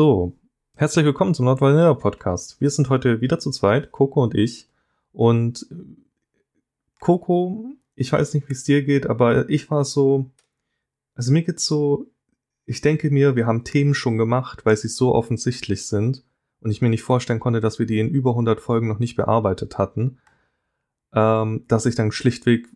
[0.00, 0.32] So,
[0.76, 2.58] herzlich willkommen zum Nord Vanilla Podcast.
[2.58, 4.66] Wir sind heute wieder zu zweit, Coco und ich.
[5.12, 5.66] Und
[7.00, 7.66] Coco,
[7.96, 10.30] ich weiß nicht, wie es dir geht, aber ich war so,
[11.14, 12.06] also mir geht's so,
[12.64, 16.24] ich denke mir, wir haben Themen schon gemacht, weil sie so offensichtlich sind
[16.60, 19.16] und ich mir nicht vorstellen konnte, dass wir die in über 100 Folgen noch nicht
[19.16, 20.18] bearbeitet hatten,
[21.12, 22.68] ähm, dass ich dann schlichtweg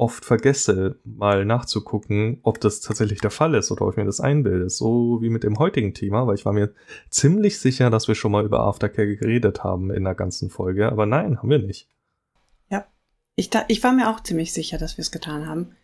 [0.00, 4.20] oft vergesse, mal nachzugucken, ob das tatsächlich der Fall ist oder ob ich mir das
[4.20, 4.70] einbilde.
[4.70, 6.74] So wie mit dem heutigen Thema, weil ich war mir
[7.10, 11.04] ziemlich sicher, dass wir schon mal über Aftercare geredet haben in der ganzen Folge, aber
[11.04, 11.88] nein, haben wir nicht.
[12.70, 12.86] Ja,
[13.36, 15.76] ich, ich war mir auch ziemlich sicher, dass wir es getan haben.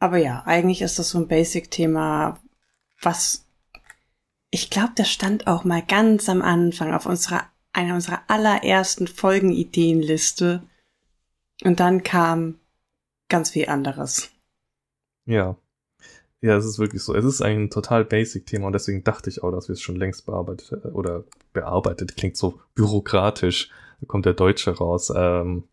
[0.00, 2.40] Aber ja, eigentlich ist das so ein Basic-Thema,
[3.00, 3.46] was
[4.50, 10.62] ich glaube, das stand auch mal ganz am Anfang auf unserer einer unserer allerersten Folgenideenliste.
[11.64, 12.58] Und dann kam
[13.32, 14.30] ganz viel anderes.
[15.24, 15.56] Ja.
[16.40, 17.14] Ja, es ist wirklich so.
[17.14, 19.96] Es ist ein total basic Thema und deswegen dachte ich auch, dass wir es schon
[19.96, 23.70] längst bearbeitet äh, oder bearbeitet klingt so bürokratisch.
[24.00, 25.12] Da kommt der Deutsche raus.
[25.14, 25.64] Ähm,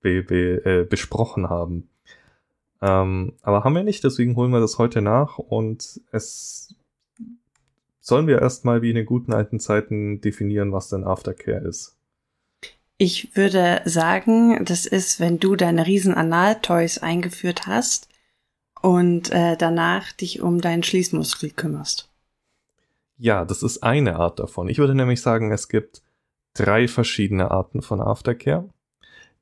[0.00, 1.88] be, be, äh, besprochen haben.
[2.82, 6.74] Ähm, aber haben wir nicht, deswegen holen wir das heute nach und es
[8.00, 11.99] sollen wir erstmal wie in den guten alten Zeiten definieren, was denn Aftercare ist.
[13.02, 18.08] Ich würde sagen, das ist, wenn du deine riesen Anal-Toys eingeführt hast
[18.82, 22.10] und äh, danach dich um deinen Schließmuskel kümmerst.
[23.16, 24.68] Ja, das ist eine Art davon.
[24.68, 26.02] Ich würde nämlich sagen, es gibt
[26.52, 28.68] drei verschiedene Arten von Aftercare.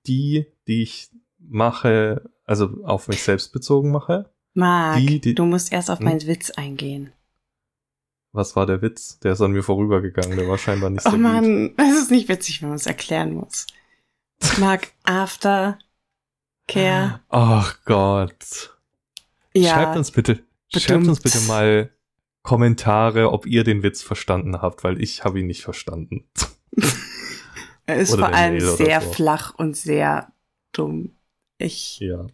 [0.06, 4.31] Die, die ich mache, also auf mich selbst bezogen mache.
[4.55, 6.05] Marc, Die, die- du musst erst auf Hm?
[6.05, 7.12] meinen Witz eingehen.
[8.32, 9.18] Was war der Witz?
[9.20, 10.36] Der ist an mir vorübergegangen.
[10.36, 11.20] Der war scheinbar nicht so Oh gut.
[11.20, 13.66] Mann, es ist nicht witzig, wenn man es erklären muss.
[14.58, 15.78] Marc, After
[16.67, 17.20] Care.
[17.28, 18.77] Ach Gott.
[19.55, 20.40] Ja, Schreibt uns bitte,
[20.77, 21.90] schreibt uns bitte mal
[22.42, 26.28] Kommentare, ob ihr den Witz verstanden habt, weil ich habe ihn nicht verstanden.
[27.86, 29.12] er ist oder vor allem sehr so.
[29.12, 30.33] flach und sehr
[30.72, 31.17] dumm.
[31.56, 32.27] Ich, Ja.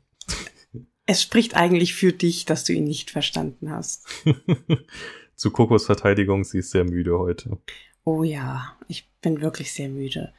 [1.06, 4.06] es spricht eigentlich für dich, dass du ihn nicht verstanden hast.
[5.36, 7.58] Zu Kokos Verteidigung, sie ist sehr müde heute.
[8.04, 10.32] Oh ja, ich bin wirklich sehr müde.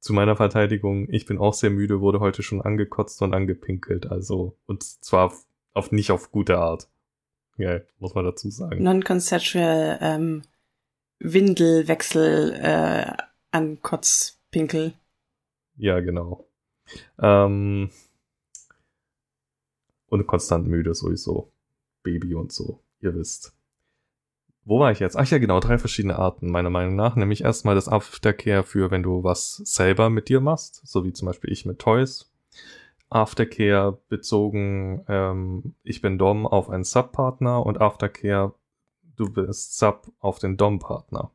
[0.00, 4.56] Zu meiner Verteidigung, ich bin auch sehr müde, wurde heute schon angekotzt und angepinkelt, also,
[4.66, 5.32] und zwar
[5.74, 6.88] auf, nicht auf gute Art.
[7.56, 8.82] Ja, muss man dazu sagen.
[8.82, 10.42] Non-consensual ähm,
[11.18, 13.12] Windelwechsel äh,
[13.50, 14.92] an Kotzpinkel.
[15.76, 16.46] Ja, genau.
[17.18, 17.90] Ähm,
[20.08, 21.50] und konstant müde sowieso.
[22.02, 23.56] Baby und so, ihr wisst.
[24.64, 25.16] Wo war ich jetzt?
[25.16, 27.14] Ach ja, genau, drei verschiedene Arten, meiner Meinung nach.
[27.14, 31.26] Nämlich erstmal das Aftercare für, wenn du was selber mit dir machst, so wie zum
[31.26, 32.32] Beispiel ich mit Toys.
[33.08, 38.54] Aftercare bezogen, ähm, ich bin Dom auf einen Sub-Partner und Aftercare,
[39.14, 41.30] du bist Sub auf den Dom-Partner.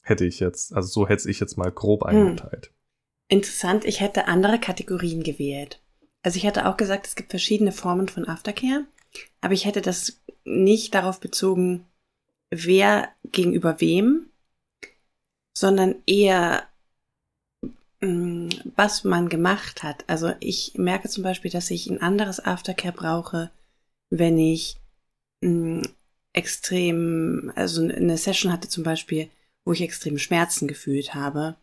[0.00, 2.72] Hätte ich jetzt, also so hätte ich jetzt mal grob eingeteilt.
[3.26, 5.82] Interessant, ich hätte andere Kategorien gewählt.
[6.22, 8.86] Also ich hätte auch gesagt, es gibt verschiedene Formen von Aftercare,
[9.40, 11.86] aber ich hätte das nicht darauf bezogen,
[12.50, 14.30] wer gegenüber wem,
[15.56, 16.68] sondern eher,
[18.00, 20.04] mh, was man gemacht hat.
[20.08, 23.50] Also ich merke zum Beispiel, dass ich ein anderes Aftercare brauche,
[24.10, 24.76] wenn ich
[25.42, 25.82] mh,
[26.32, 29.30] extrem, also eine Session hatte zum Beispiel,
[29.64, 31.56] wo ich extrem Schmerzen gefühlt habe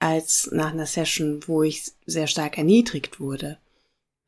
[0.00, 3.58] als nach einer Session, wo ich sehr stark erniedrigt wurde.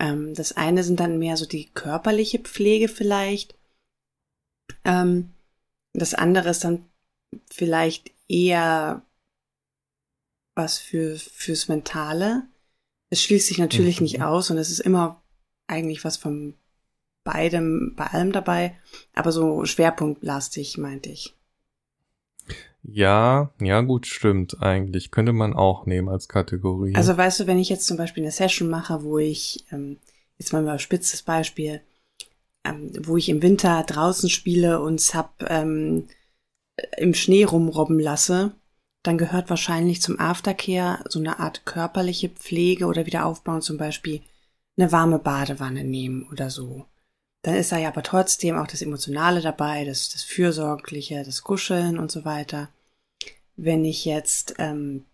[0.00, 3.54] Ähm, das eine sind dann mehr so die körperliche Pflege vielleicht.
[4.84, 5.34] Ähm,
[5.92, 6.86] das andere ist dann
[7.50, 9.04] vielleicht eher
[10.56, 12.48] was für fürs Mentale.
[13.10, 14.04] Es schließt sich natürlich Mhm.
[14.04, 15.22] nicht aus und es ist immer
[15.68, 16.54] eigentlich was von
[17.24, 18.78] beidem, bei allem dabei,
[19.12, 21.36] aber so schwerpunktlastig meinte ich.
[22.82, 25.10] Ja, ja, gut, stimmt eigentlich.
[25.10, 26.94] Könnte man auch nehmen als Kategorie.
[26.94, 29.98] Also weißt du, wenn ich jetzt zum Beispiel eine Session mache, wo ich, ähm,
[30.38, 31.82] jetzt mal ein spitzes Beispiel,
[32.64, 36.08] ähm, wo ich im Winter draußen spiele und Sub ähm,
[36.96, 38.54] im Schnee rumrobben lasse,
[39.02, 44.22] dann gehört wahrscheinlich zum Aftercare so eine Art körperliche Pflege oder Wiederaufbauen, zum Beispiel
[44.76, 46.86] eine warme Badewanne nehmen oder so.
[47.42, 51.98] Dann ist da ja aber trotzdem auch das Emotionale dabei, das, das Fürsorgliche, das Kuscheln
[51.98, 52.68] und so weiter.
[53.56, 55.06] Wenn ich jetzt ähm,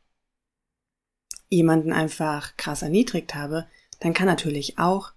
[1.49, 3.69] jemanden einfach krass erniedrigt habe,
[4.01, 5.13] dann kann natürlich auch,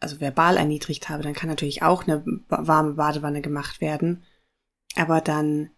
[0.00, 4.24] also verbal erniedrigt habe, dann kann natürlich auch eine warme Badewanne gemacht werden,
[4.96, 5.70] aber dann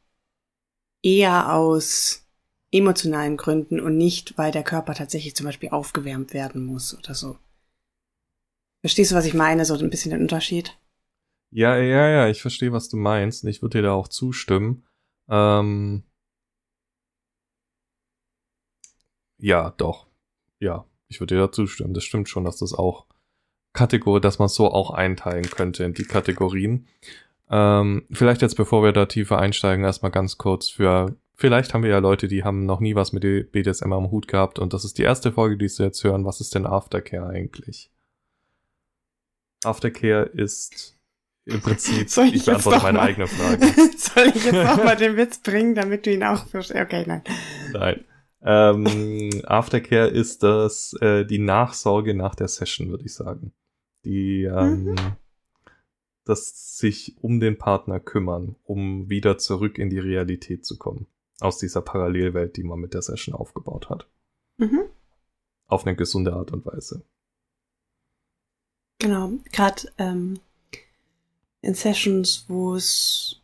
[1.03, 2.25] eher aus
[2.73, 7.39] emotionalen Gründen und nicht, weil der Körper tatsächlich zum Beispiel aufgewärmt werden muss oder so.
[8.85, 9.65] Verstehst du, was ich meine?
[9.65, 10.77] So ein bisschen den Unterschied?
[11.51, 13.43] Ja, ja, ja, ich verstehe, was du meinst.
[13.47, 14.87] Ich würde dir da auch zustimmen.
[15.27, 16.03] Ähm,
[19.39, 20.07] ja, doch.
[20.61, 21.95] Ja, ich würde dir da zustimmen.
[21.95, 23.07] Das stimmt schon, dass das auch
[23.73, 26.87] Kategorie, dass man so auch einteilen könnte in die Kategorien.
[27.49, 31.91] Ähm, vielleicht jetzt, bevor wir da tiefer einsteigen, erstmal ganz kurz für, vielleicht haben wir
[31.91, 34.99] ja Leute, die haben noch nie was mit BDSM am Hut gehabt und das ist
[34.99, 36.27] die erste Folge, die sie jetzt hören.
[36.27, 37.91] Was ist denn Aftercare eigentlich?
[39.65, 40.95] Aftercare ist
[41.47, 43.67] im Prinzip, Soll ich, ich beantworte meine mal, eigene Frage.
[43.99, 46.81] Soll ich jetzt nochmal den Witz bringen, damit du ihn auch verstehst?
[46.81, 47.23] Okay, nein.
[47.73, 48.05] Nein.
[48.43, 53.53] Ähm, Aftercare ist das äh, die Nachsorge nach der Session, würde ich sagen.
[54.05, 54.97] Die ähm, mhm.
[56.25, 61.07] das sich um den Partner kümmern, um wieder zurück in die Realität zu kommen.
[61.41, 64.09] Aus dieser Parallelwelt, die man mit der Session aufgebaut hat.
[64.59, 64.85] Mhm.
[65.67, 67.05] Auf eine gesunde Art und Weise.
[69.05, 70.41] Genau, gerade ähm,
[71.61, 73.43] in Sessions, wo es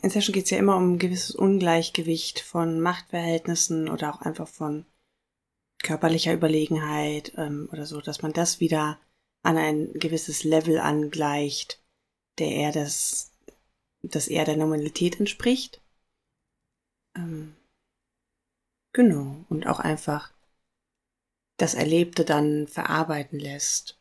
[0.00, 4.48] in Session geht es ja immer um ein gewisses Ungleichgewicht von Machtverhältnissen oder auch einfach
[4.48, 4.86] von
[5.82, 8.98] körperlicher Überlegenheit ähm, oder so, dass man das wieder
[9.42, 11.82] an ein gewisses Level angleicht,
[12.38, 13.32] der eher das,
[14.00, 15.82] das eher der Normalität entspricht.
[17.14, 17.54] Ähm,
[18.94, 19.44] genau.
[19.50, 20.32] Und auch einfach
[21.60, 23.98] das Erlebte dann verarbeiten lässt.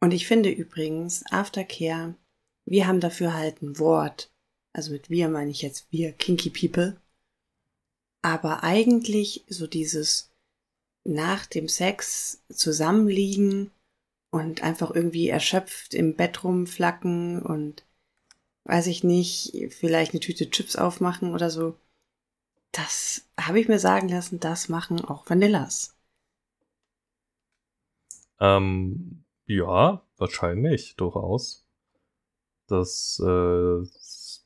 [0.00, 2.14] Und ich finde übrigens, Aftercare,
[2.64, 4.30] wir haben dafür halt ein Wort.
[4.72, 7.00] Also mit wir meine ich jetzt wir, Kinky People.
[8.22, 10.30] Aber eigentlich so dieses
[11.04, 13.70] nach dem Sex zusammenliegen
[14.30, 17.84] und einfach irgendwie erschöpft im Bett rumflacken und
[18.64, 21.76] weiß ich nicht, vielleicht eine Tüte Chips aufmachen oder so.
[22.72, 25.95] Das habe ich mir sagen lassen, das machen auch Vanillas.
[28.40, 31.66] Ähm, ja, wahrscheinlich, durchaus.
[32.66, 33.82] Das, äh,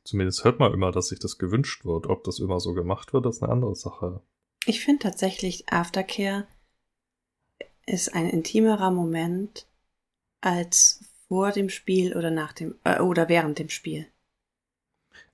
[0.05, 2.07] zumindest hört man immer, dass sich das gewünscht wird.
[2.07, 4.21] Ob das immer so gemacht wird, ist eine andere Sache.
[4.67, 6.47] Ich finde tatsächlich, Aftercare
[7.87, 9.67] ist ein intimerer Moment
[10.41, 14.07] als vor dem Spiel oder nach dem äh, oder während dem Spiel.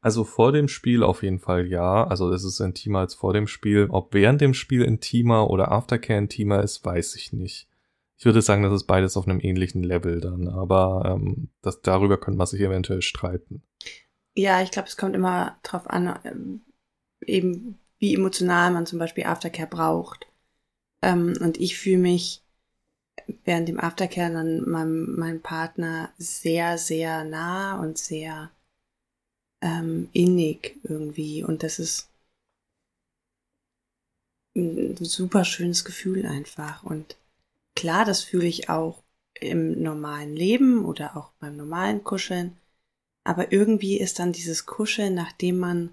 [0.01, 2.07] Also vor dem Spiel auf jeden Fall ja.
[2.07, 3.89] Also es ist intimer als vor dem Spiel.
[3.91, 7.69] Ob während dem Spiel intimer oder Aftercare intimer ist, weiß ich nicht.
[8.19, 12.19] Ich würde sagen, das ist beides auf einem ähnlichen Level dann, aber ähm, das, darüber
[12.19, 13.63] könnte man sich eventuell streiten.
[14.35, 16.63] Ja, ich glaube, es kommt immer drauf an, ähm,
[17.21, 20.27] eben wie emotional man zum Beispiel Aftercare braucht.
[21.03, 22.43] Ähm, und ich fühle mich
[23.45, 28.51] während dem Aftercare dann meinem, meinem Partner sehr, sehr nah und sehr
[29.63, 31.43] ähm, innig irgendwie.
[31.43, 32.11] Und das ist
[34.55, 36.83] ein super schönes Gefühl einfach.
[36.83, 37.17] Und
[37.77, 42.57] Klar, das fühle ich auch im normalen Leben oder auch beim normalen Kuscheln.
[43.23, 45.91] Aber irgendwie ist dann dieses Kuscheln, nachdem man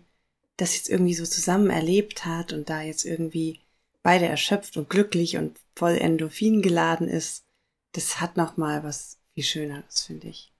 [0.57, 3.59] das jetzt irgendwie so zusammen erlebt hat und da jetzt irgendwie
[4.01, 7.45] beide erschöpft und glücklich und voll Endorphin geladen ist,
[7.91, 10.53] das hat noch mal was viel Schöneres, finde ich.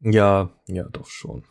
[0.00, 1.44] Ja, ja, doch schon.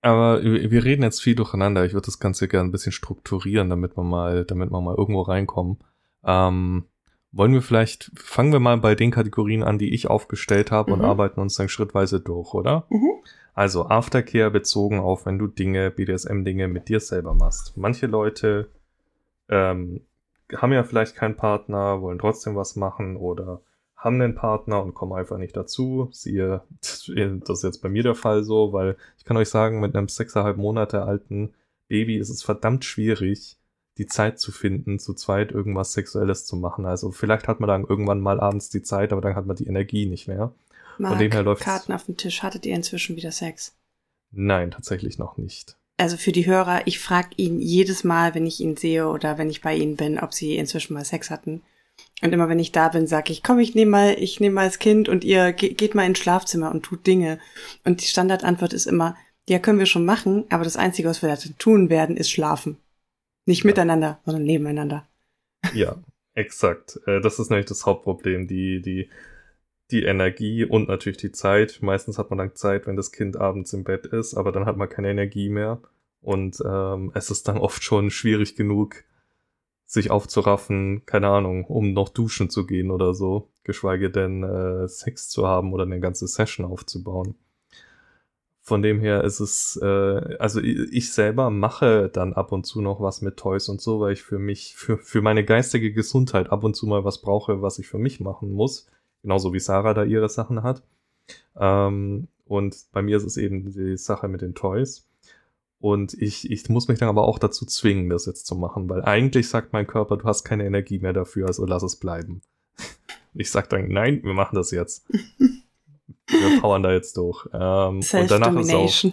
[0.00, 1.84] Aber wir reden jetzt viel durcheinander.
[1.86, 5.22] Ich würde das Ganze gerne ein bisschen strukturieren, damit wir mal, damit wir mal irgendwo
[5.22, 5.78] reinkommen.
[6.26, 6.84] Ähm,
[7.32, 11.00] wollen wir vielleicht, fangen wir mal bei den Kategorien an, die ich aufgestellt habe mhm.
[11.00, 12.86] und arbeiten uns dann schrittweise durch, oder?
[12.90, 13.10] Mhm.
[13.54, 17.76] Also Aftercare bezogen auf, wenn du Dinge, BDSM-Dinge mit dir selber machst.
[17.76, 18.70] Manche Leute
[19.48, 20.00] ähm,
[20.54, 23.62] haben ja vielleicht keinen Partner, wollen trotzdem was machen oder
[23.96, 26.08] haben einen Partner und kommen einfach nicht dazu.
[26.12, 29.96] Siehe, das ist jetzt bei mir der Fall so, weil ich kann euch sagen, mit
[29.96, 31.54] einem sechseinhalb Monate alten
[31.88, 33.56] Baby ist es verdammt schwierig,
[33.98, 36.84] die Zeit zu finden, zu zweit irgendwas Sexuelles zu machen.
[36.84, 39.66] Also vielleicht hat man dann irgendwann mal abends die Zeit, aber dann hat man die
[39.66, 40.52] Energie nicht mehr.
[40.98, 42.42] Mark, Von dem her läuft Karten auf dem Tisch.
[42.42, 43.74] Hattet ihr inzwischen wieder Sex?
[44.30, 45.76] Nein, tatsächlich noch nicht.
[45.96, 49.48] Also für die Hörer, ich frage ihn jedes Mal, wenn ich ihn sehe oder wenn
[49.48, 51.62] ich bei ihnen bin, ob sie inzwischen mal Sex hatten.
[52.22, 54.66] Und immer wenn ich da bin, sage ich, komm, ich nehme mal, ich nehme mal
[54.66, 57.38] das Kind und ihr ge geht mal ins Schlafzimmer und tut Dinge.
[57.84, 59.16] Und die Standardantwort ist immer,
[59.48, 62.78] ja, können wir schon machen, aber das Einzige, was wir da tun werden, ist schlafen.
[63.46, 65.06] Nicht miteinander, sondern nebeneinander.
[65.74, 65.96] Ja,
[66.34, 67.00] exakt.
[67.06, 68.46] Äh, das ist nämlich das Hauptproblem.
[68.46, 69.08] Die, die,
[69.90, 71.78] die Energie und natürlich die Zeit.
[71.82, 74.76] Meistens hat man dann Zeit, wenn das Kind abends im Bett ist, aber dann hat
[74.76, 75.80] man keine Energie mehr.
[76.20, 79.04] Und ähm, es ist dann oft schon schwierig genug,
[79.84, 85.28] sich aufzuraffen, keine Ahnung, um noch duschen zu gehen oder so, geschweige denn äh, Sex
[85.28, 87.34] zu haben oder eine ganze Session aufzubauen.
[88.66, 92.98] Von dem her ist es, äh, also ich selber mache dann ab und zu noch
[92.98, 96.64] was mit Toys und so, weil ich für mich, für, für meine geistige Gesundheit ab
[96.64, 98.86] und zu mal was brauche, was ich für mich machen muss.
[99.20, 100.82] Genauso wie Sarah da ihre Sachen hat.
[101.60, 105.06] Ähm, und bei mir ist es eben die Sache mit den Toys.
[105.78, 109.02] Und ich, ich muss mich dann aber auch dazu zwingen, das jetzt zu machen, weil
[109.02, 112.40] eigentlich sagt mein Körper, du hast keine Energie mehr dafür, also lass es bleiben.
[113.36, 115.04] Ich sag dann, nein, wir machen das jetzt.
[116.26, 117.46] Wir powern da jetzt durch.
[117.52, 119.12] Ähm, und danach ist auch,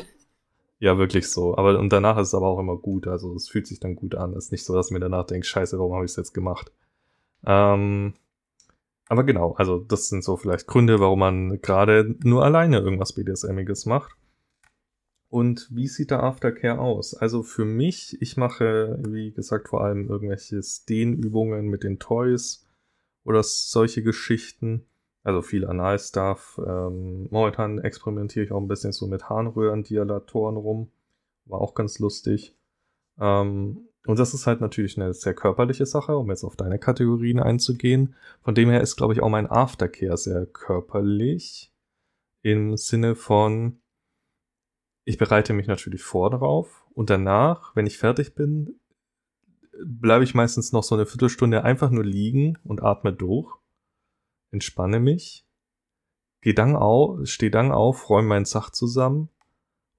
[0.79, 1.55] ja, wirklich so.
[1.57, 3.07] Aber und danach ist es aber auch immer gut.
[3.07, 4.33] Also es fühlt sich dann gut an.
[4.33, 6.71] Es ist nicht so, dass mir danach denke, scheiße, warum habe ich es jetzt gemacht?
[7.45, 8.13] Ähm,
[9.07, 13.85] aber genau, also das sind so vielleicht Gründe, warum man gerade nur alleine irgendwas BDSMiges
[13.85, 14.15] macht.
[15.27, 17.13] Und wie sieht der Aftercare aus?
[17.13, 22.67] Also für mich, ich mache, wie gesagt, vor allem irgendwelche Dehnübungen mit den Toys
[23.23, 24.85] oder solche Geschichten.
[25.23, 26.59] Also viel Analstuff.
[26.65, 30.91] Ähm, momentan experimentiere ich auch ein bisschen so mit Harnröhren-Dialatoren rum.
[31.45, 32.55] War auch ganz lustig.
[33.19, 37.39] Ähm, und das ist halt natürlich eine sehr körperliche Sache, um jetzt auf deine Kategorien
[37.39, 38.15] einzugehen.
[38.41, 41.71] Von dem her ist, glaube ich, auch mein Aftercare sehr körperlich.
[42.41, 43.79] Im Sinne von,
[45.05, 48.79] ich bereite mich natürlich vor darauf und danach, wenn ich fertig bin,
[49.85, 53.60] bleibe ich meistens noch so eine Viertelstunde einfach nur liegen und atme durch
[54.51, 55.45] entspanne mich,
[56.41, 59.29] geh dann auf, steh dann auf, räume meinen Sach zusammen,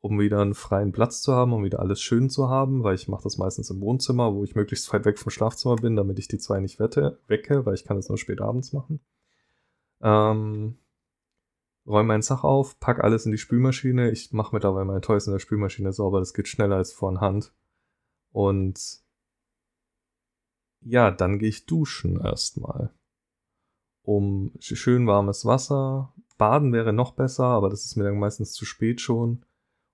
[0.00, 3.08] um wieder einen freien Platz zu haben, um wieder alles schön zu haben, weil ich
[3.08, 6.28] mache das meistens im Wohnzimmer, wo ich möglichst weit weg vom Schlafzimmer bin, damit ich
[6.28, 9.00] die zwei nicht wette, wecke, weil ich kann es nur spät abends machen.
[10.02, 10.78] Ähm,
[11.86, 14.10] räume meinen Sach auf, pack alles in die Spülmaschine.
[14.10, 17.52] Ich mache mittlerweile mein Toys in der Spülmaschine sauber, das geht schneller als von Hand.
[18.32, 19.02] Und
[20.80, 22.92] ja, dann gehe ich duschen erstmal
[24.02, 26.12] um schön warmes Wasser.
[26.38, 29.44] Baden wäre noch besser, aber das ist mir dann meistens zu spät schon.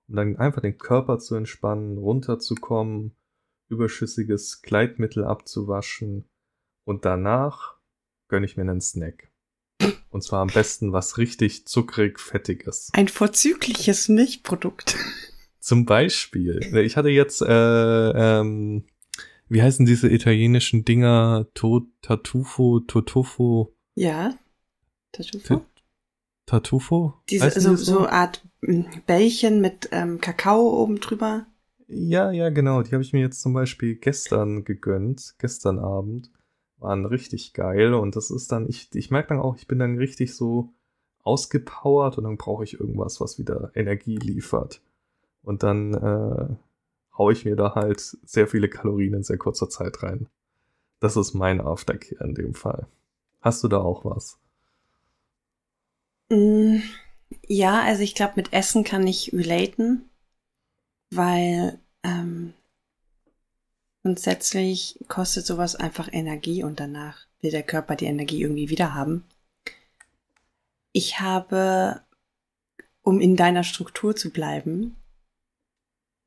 [0.07, 3.15] Um dann einfach den Körper zu entspannen, runterzukommen,
[3.69, 6.25] überschüssiges Kleidmittel abzuwaschen
[6.85, 7.75] und danach
[8.27, 9.31] gönne ich mir einen Snack.
[10.09, 12.89] Und zwar am besten was richtig zuckrig, fettig ist.
[12.93, 14.95] Ein vorzügliches Milchprodukt.
[15.59, 16.59] Zum Beispiel.
[16.83, 17.49] Ich hatte jetzt, äh,
[18.39, 18.85] ähm,
[19.47, 21.47] wie heißen diese italienischen Dinger?
[21.53, 23.75] To Tartufo, Totofo.
[23.99, 24.33] Ja.
[25.11, 25.65] Tartufo?
[26.45, 27.15] Tartufo?
[27.29, 31.47] Diese, so, so, so Art hm, Bällchen mit ähm, Kakao oben drüber.
[31.89, 32.81] Ja, ja, genau.
[32.81, 36.31] Die habe ich mir jetzt zum Beispiel gestern gegönnt, gestern Abend.
[36.77, 39.97] Waren richtig geil und das ist dann, ich, ich merke dann auch, ich bin dann
[39.97, 40.71] richtig so
[41.23, 44.81] ausgepowert und dann brauche ich irgendwas, was wieder Energie liefert.
[45.43, 46.55] Und dann äh,
[47.17, 50.29] hau ich mir da halt sehr viele Kalorien in sehr kurzer Zeit rein.
[51.01, 52.87] Das ist mein Aftercare in dem Fall.
[53.41, 54.37] Hast du da auch was?
[56.29, 56.79] Mm,
[57.47, 60.09] ja, also ich glaube, mit Essen kann ich relaten,
[61.11, 62.53] weil ähm,
[64.03, 69.23] grundsätzlich kostet sowas einfach Energie und danach will der Körper die Energie irgendwie wieder haben.
[70.91, 72.01] Ich habe,
[73.01, 74.95] um in deiner Struktur zu bleiben,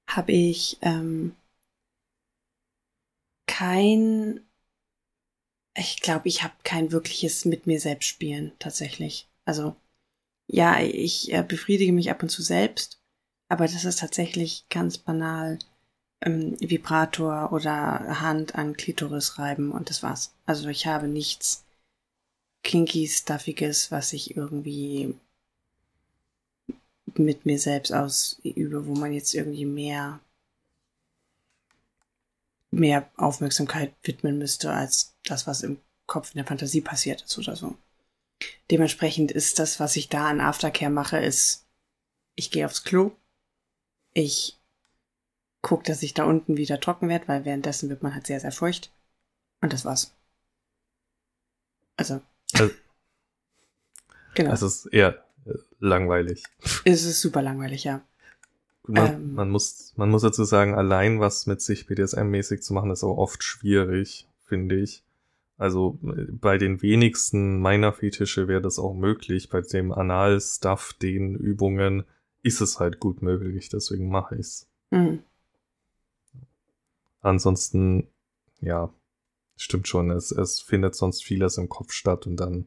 [0.07, 1.35] habe ich ähm,
[3.47, 4.40] kein
[5.76, 9.29] ich glaube, ich habe kein wirkliches mit mir selbst spielen tatsächlich.
[9.45, 9.75] Also
[10.47, 13.00] ja, ich äh, befriedige mich ab und zu selbst,
[13.49, 15.59] aber das ist tatsächlich ganz banal
[16.21, 20.35] ähm, Vibrator oder Hand an Klitoris reiben und das war's.
[20.47, 21.64] Also ich habe nichts
[22.62, 25.14] kinky stuffiges, was ich irgendwie
[27.14, 30.21] mit mir selbst ausübe, wo man jetzt irgendwie mehr
[32.73, 37.55] mehr Aufmerksamkeit widmen müsste als das, was im Kopf in der Fantasie passiert ist oder
[37.55, 37.76] so.
[38.71, 41.67] Dementsprechend ist das, was ich da an Aftercare mache, ist,
[42.35, 43.12] ich gehe aufs Klo,
[44.14, 44.59] ich
[45.61, 48.52] gucke, dass ich da unten wieder trocken werde, weil währenddessen wird man halt sehr, sehr
[48.52, 48.91] feucht.
[49.61, 50.12] Und das war's.
[51.97, 52.21] Also.
[52.55, 52.71] also
[54.35, 54.52] genau.
[54.52, 55.25] Es ist eher
[55.79, 56.43] langweilig.
[56.85, 58.02] Es ist super langweilig, ja.
[58.87, 62.91] Man, ähm, man, muss, man muss dazu sagen, allein was mit sich BDSM-mäßig zu machen,
[62.91, 65.05] ist auch oft schwierig, finde ich.
[65.57, 69.49] Also bei den wenigsten meiner Fetische wäre das auch möglich.
[69.49, 72.05] Bei dem Anal-Stuff, den Übungen,
[72.43, 74.69] ist es halt gut möglich, deswegen mache ich's.
[74.91, 75.23] Mhm.
[77.21, 78.09] Ansonsten,
[78.61, 78.93] ja,
[79.57, 82.67] stimmt schon, es, es findet sonst vieles im Kopf statt und dann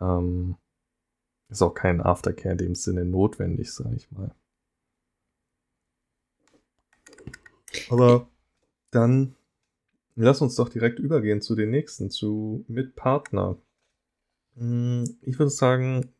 [0.00, 0.56] ähm,
[1.48, 4.34] ist auch kein Aftercare in dem Sinne notwendig, sage ich mal.
[7.90, 8.28] Aber
[8.90, 9.36] dann
[10.14, 13.58] lass uns doch direkt übergehen zu den nächsten, zu Mitpartner.
[14.56, 16.12] Hm, ich würde sagen,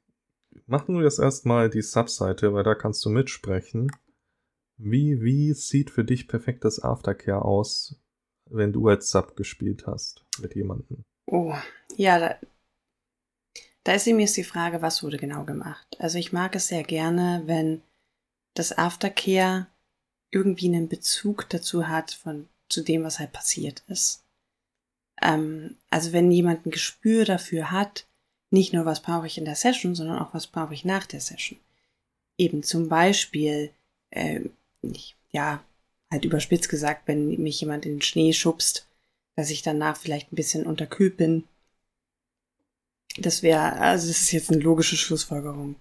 [0.66, 3.90] machen wir jetzt erstmal die Subseite, weil da kannst du mitsprechen.
[4.78, 8.00] Wie, wie sieht für dich perfektes Aftercare aus,
[8.50, 11.04] wenn du als Sub gespielt hast mit jemandem?
[11.26, 11.54] Oh,
[11.96, 12.36] ja, da,
[13.86, 15.86] Da ist ihm jetzt die Frage, was wurde genau gemacht.
[16.00, 17.82] Also ich mag es sehr gerne, wenn
[18.54, 19.68] das Aftercare
[20.30, 24.22] irgendwie einen Bezug dazu hat von zu dem, was halt passiert ist.
[25.22, 28.06] Ähm, also wenn jemand ein Gespür dafür hat,
[28.50, 31.20] nicht nur was brauche ich in der Session, sondern auch was brauche ich nach der
[31.20, 31.58] Session.
[32.38, 33.72] Eben zum Beispiel,
[34.10, 34.40] äh,
[35.30, 35.64] ja,
[36.10, 38.86] halt überspitzt gesagt, wenn mich jemand in den Schnee schubst,
[39.34, 41.44] dass ich danach vielleicht ein bisschen unterkühlt bin.
[43.18, 45.76] Das wäre, also das ist jetzt eine logische Schlussfolgerung.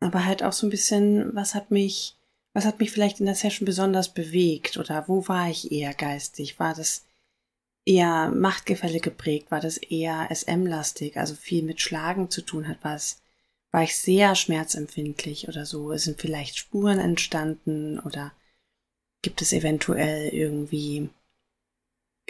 [0.00, 2.16] Aber halt auch so ein bisschen, was hat mich,
[2.54, 6.58] was hat mich vielleicht in der Session besonders bewegt oder wo war ich eher geistig?
[6.60, 7.04] War das
[7.84, 9.50] eher Machtgefälle geprägt?
[9.50, 12.82] War das eher SM-lastig, also viel mit Schlagen zu tun hat?
[12.84, 13.20] War es,
[13.72, 15.94] war ich sehr schmerzempfindlich oder so?
[15.96, 18.32] Sind vielleicht Spuren entstanden oder
[19.20, 21.10] gibt es eventuell irgendwie,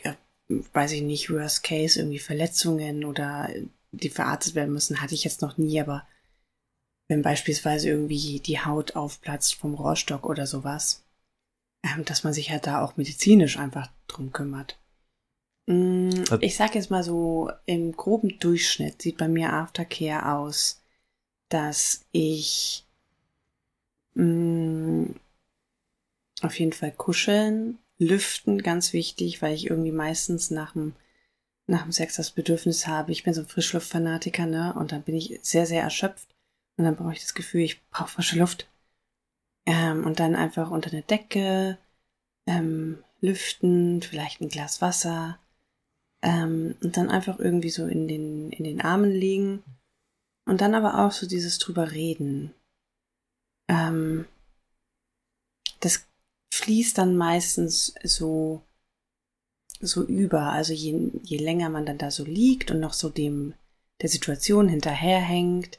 [0.03, 0.17] ja,
[0.49, 3.51] weiß ich nicht, Worst Case, irgendwie Verletzungen oder
[3.93, 6.07] die verarztet werden müssen, hatte ich jetzt noch nie, aber
[7.09, 11.05] wenn beispielsweise irgendwie die Haut aufplatzt vom Rohrstock oder sowas,
[11.83, 14.79] ähm, dass man sich halt da auch medizinisch einfach drum kümmert.
[15.67, 20.83] Mm, ich sag jetzt mal so, im groben Durchschnitt sieht bei mir Aftercare aus,
[21.49, 22.85] dass ich
[24.15, 25.21] mh, mm,
[26.43, 30.95] auf jeden Fall kuscheln, lüften, ganz wichtig, weil ich irgendwie meistens nach dem,
[31.67, 33.13] nach dem Sex das Bedürfnis habe.
[33.13, 34.75] Ich bin so ein Frischluftfanatiker, ne?
[34.75, 36.34] Und dann bin ich sehr, sehr erschöpft.
[36.77, 38.69] Und dann brauche ich das Gefühl, ich brauche frische Luft.
[39.67, 41.79] Ähm, und dann einfach unter eine Decke,
[42.47, 45.39] ähm, lüften, vielleicht ein Glas Wasser,
[46.23, 49.63] ähm, und dann einfach irgendwie so in den, in den Armen liegen.
[50.47, 52.53] Und dann aber auch so dieses drüber reden.
[53.69, 54.27] Ähm,
[55.81, 56.07] das
[56.53, 58.63] fließt dann meistens so,
[59.81, 60.53] so über.
[60.53, 63.55] Also je, je länger man dann da so liegt und noch so dem,
[64.01, 65.79] der Situation hinterherhängt,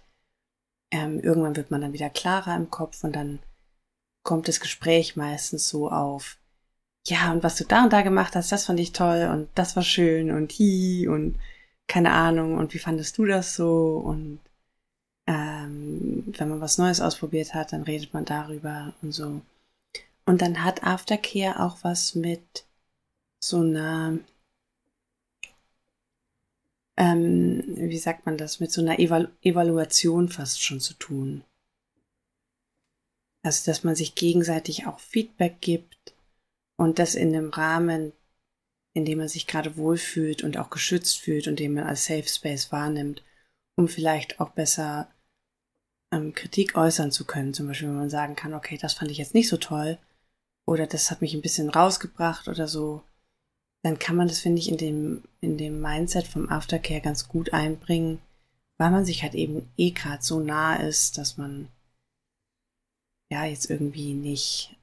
[0.96, 3.40] ähm, irgendwann wird man dann wieder klarer im Kopf und dann
[4.24, 6.38] kommt das Gespräch meistens so auf,
[7.08, 9.76] ja, und was du da und da gemacht hast, das fand ich toll und das
[9.76, 11.38] war schön und hi und
[11.88, 14.40] keine Ahnung und wie fandest du das so und
[15.28, 19.42] ähm, wenn man was Neues ausprobiert hat, dann redet man darüber und so.
[20.26, 22.66] Und dann hat Aftercare auch was mit
[23.40, 24.18] so einer,
[26.98, 31.44] ähm, wie sagt man das, mit so einer Evalu Evaluation fast schon zu tun.
[33.44, 36.16] Also, dass man sich gegenseitig auch Feedback gibt
[36.78, 38.14] und das in einem Rahmen,
[38.94, 42.28] in dem man sich gerade wohlfühlt und auch geschützt fühlt und den man als Safe
[42.28, 43.24] Space wahrnimmt,
[43.76, 45.10] um vielleicht auch besser
[46.12, 47.54] ähm, Kritik äußern zu können.
[47.54, 50.00] Zum Beispiel, wenn man sagen kann, okay, das fand ich jetzt nicht so toll
[50.66, 53.04] oder das hat mich ein bisschen rausgebracht oder so,
[53.86, 57.54] dann kann man das, finde ich, in dem, in dem Mindset vom Aftercare ganz gut
[57.54, 58.20] einbringen,
[58.80, 61.68] weil man sich halt eben eh gerade so nah ist, dass man
[63.30, 64.76] ja jetzt irgendwie nicht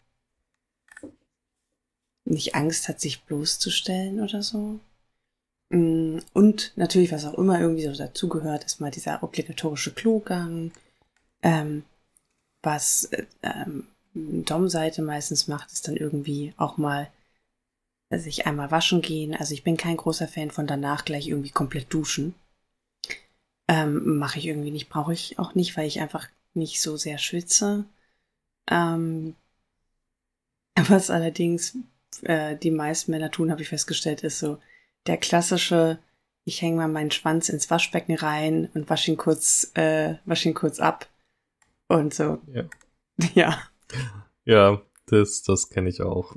[2.24, 4.78] nicht Angst hat, sich bloßzustellen oder so.
[5.70, 10.70] Mm, und natürlich, was auch immer irgendwie so dazugehört, ist mal dieser obligatorische Klogang,
[11.42, 11.82] ähm,
[12.62, 13.10] was
[13.42, 17.10] ähm, Dom-Seite meistens macht, ist dann irgendwie auch mal
[18.18, 19.34] sich einmal waschen gehen.
[19.34, 22.34] Also ich bin kein großer Fan von danach gleich irgendwie komplett duschen.
[23.68, 27.18] Ähm, Mache ich irgendwie nicht, brauche ich auch nicht, weil ich einfach nicht so sehr
[27.18, 27.84] schwitze.
[28.70, 29.34] Ähm,
[30.88, 31.76] was allerdings
[32.22, 34.58] äh, die meisten Männer tun, habe ich festgestellt, ist so
[35.06, 35.98] der klassische,
[36.44, 40.54] ich hänge mal meinen Schwanz ins Waschbecken rein und wasche ihn kurz, äh, wasche ihn
[40.54, 41.08] kurz ab.
[41.88, 42.40] Und so.
[42.52, 42.64] Ja.
[43.34, 43.62] Ja,
[44.44, 46.34] ja das, das kenne ich auch.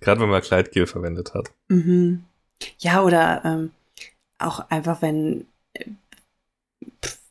[0.00, 1.50] Gerade wenn man Kleidgel verwendet hat.
[1.68, 2.24] Mhm.
[2.78, 3.70] Ja, oder ähm,
[4.38, 5.46] auch einfach, wenn,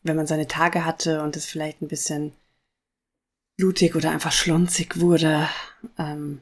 [0.03, 2.33] wenn man seine Tage hatte und es vielleicht ein bisschen
[3.57, 5.47] blutig oder einfach schlonzig wurde.
[5.97, 6.41] Ähm,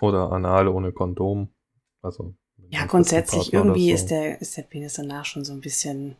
[0.00, 1.48] oder anal ohne Kondom.
[2.02, 2.34] Also.
[2.70, 3.94] Ja, grundsätzlich irgendwie so.
[3.94, 6.16] ist der, ist der Penis danach schon so ein bisschen.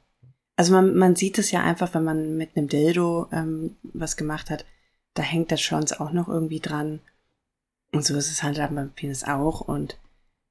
[0.57, 4.49] Also man, man sieht es ja einfach, wenn man mit einem Dildo ähm, was gemacht
[4.49, 4.65] hat,
[5.15, 7.01] da hängt der Schwanz auch noch irgendwie dran.
[7.97, 9.61] Und so ist es halt beim Penis auch.
[9.61, 9.99] Und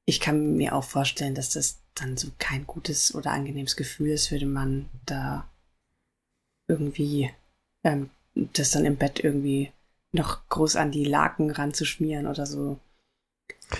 [0.05, 4.27] ich kann mir auch vorstellen, dass das dann so kein gutes oder angenehmes Gefühl ist
[4.27, 5.47] für den Mann, da
[6.67, 7.31] irgendwie
[7.83, 9.71] ähm, das dann im Bett irgendwie
[10.11, 12.79] noch groß an die Laken ranzuschmieren oder so.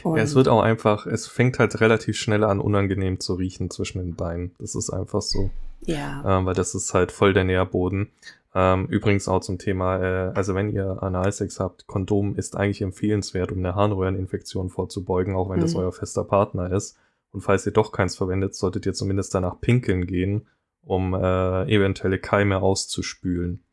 [0.04, 4.00] Ja, es wird auch einfach, es fängt halt relativ schnell an, unangenehm zu riechen zwischen
[4.00, 4.56] den Beinen.
[4.60, 5.52] Das ist einfach so.
[5.82, 6.24] Ja.
[6.26, 8.12] Ähm, weil das ist halt voll der Nährboden.
[8.58, 13.52] Ähm, übrigens auch zum Thema, äh, also wenn ihr Analsex habt, Kondom ist eigentlich empfehlenswert,
[13.52, 15.64] um eine Harnröhreninfektion vorzubeugen, auch wenn mhm.
[15.64, 16.98] das euer fester Partner ist.
[17.32, 20.48] Und falls ihr doch keins verwendet, solltet ihr zumindest danach pinkeln gehen
[20.86, 23.66] um äh, eventuelle Keime auszuspülen.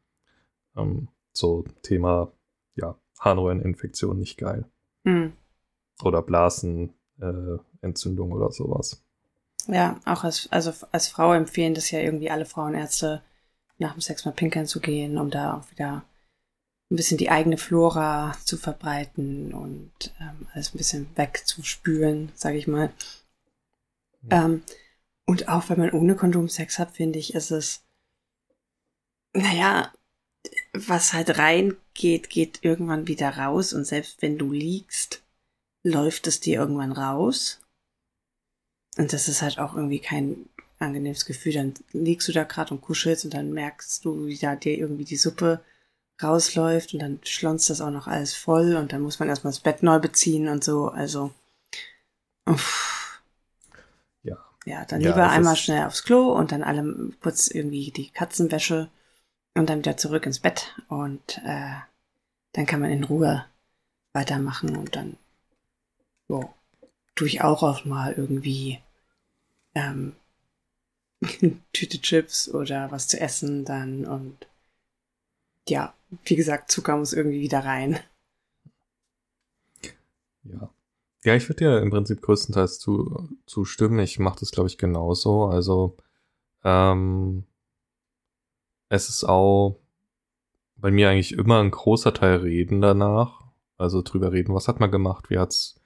[0.77, 2.33] Ähm, so Thema,
[2.75, 4.65] ja, Harnröhreninfektion nicht geil.
[5.05, 5.35] Hm.
[6.03, 9.05] Oder Blasenentzündung äh, oder sowas.
[9.69, 13.23] Ja, auch als, also als Frau empfehlen das ja irgendwie alle Frauenärzte,
[13.79, 16.05] nach dem Sex mal pinkeln zu gehen, um da auch wieder
[16.91, 22.67] ein bisschen die eigene Flora zu verbreiten und ähm, alles ein bisschen wegzuspülen, sage ich
[22.67, 22.93] mal.
[24.31, 24.45] Ja.
[24.45, 24.63] Ähm,
[25.25, 27.83] und auch wenn man ohne Kondom Sex hat, finde ich, ist es,
[29.33, 29.91] naja,
[30.75, 35.23] was halt reingeht, geht irgendwann wieder raus und selbst wenn du liegst,
[35.83, 37.61] läuft es dir irgendwann raus.
[38.99, 40.49] Und das ist halt auch irgendwie kein
[40.83, 41.53] angenehmes Gefühl.
[41.55, 45.05] Dann liegst du da gerade und kuschelst und dann merkst du, wie da dir irgendwie
[45.05, 45.61] die Suppe
[46.23, 49.61] rausläuft und dann schlonzt das auch noch alles voll und dann muss man erstmal das
[49.61, 50.89] Bett neu beziehen und so.
[50.89, 51.33] Also,
[52.47, 53.23] uff.
[54.23, 54.37] ja.
[54.65, 58.89] Ja, dann lieber ja, einmal schnell aufs Klo und dann alle kurz irgendwie die Katzenwäsche
[59.55, 61.75] und dann wieder zurück ins Bett und äh,
[62.53, 63.45] dann kann man in Ruhe
[64.13, 65.17] weitermachen und dann
[66.29, 66.53] so
[67.15, 68.81] tue ich auch auch mal irgendwie
[69.75, 70.15] ähm,
[71.73, 74.47] Tüte Chips oder was zu essen dann und
[75.69, 78.01] ja, wie gesagt, Zucker muss irgendwie wieder rein.
[80.45, 80.71] Ja.
[81.25, 84.01] Ja, ich würde dir im Prinzip größtenteils zu, zustimmen.
[84.01, 85.45] Ich mache das, glaube ich, genauso.
[85.47, 85.97] Also,
[86.65, 87.45] ähm,
[88.89, 89.79] es ist auch
[90.77, 93.41] bei mir eigentlich immer ein großer Teil Reden danach.
[93.79, 95.81] Also drüber reden, was hat man gemacht, wie hat's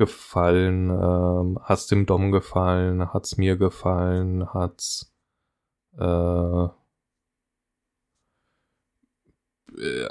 [0.00, 5.12] gefallen, ähm, hat's dem Dom gefallen, hat's mir gefallen, hat's
[5.98, 6.68] äh,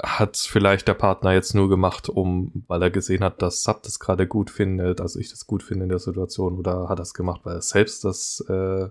[0.02, 3.98] hat vielleicht der Partner jetzt nur gemacht, um, weil er gesehen hat, dass Sub das
[3.98, 7.40] gerade gut findet, also ich das gut finde in der Situation, oder hat es gemacht,
[7.44, 8.88] weil er selbst das, äh,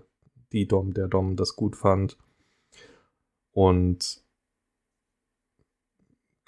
[0.52, 2.18] die Dom, der Dom das gut fand.
[3.52, 4.22] Und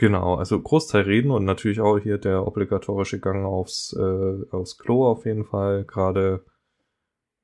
[0.02, 5.06] genau, also Großteil reden und natürlich auch hier der obligatorische Gang aufs, äh, aufs Klo
[5.06, 6.44] auf jeden Fall, gerade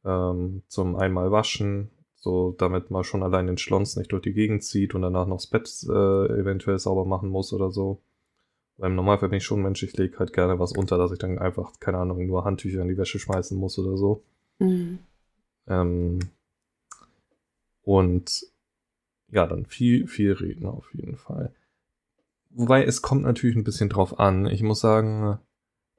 [0.04, 4.64] ähm, zum einmal waschen, so damit man schon allein den Schlons nicht durch die Gegend
[4.64, 8.02] zieht und danach noch das Bett äh, eventuell sauber machen muss oder so.
[8.76, 11.18] Weil im Normalfall bin ich schon Mensch, ich lege halt gerne was unter, dass ich
[11.20, 14.24] dann einfach, keine Ahnung, nur Handtücher in die Wäsche schmeißen muss oder so.
[14.58, 14.98] Mhm.
[15.68, 16.18] Ähm,
[17.82, 18.46] und
[19.30, 21.54] ja, dann viel, viel reden auf jeden Fall.
[22.58, 24.46] Wobei es kommt natürlich ein bisschen drauf an.
[24.46, 25.38] Ich muss sagen,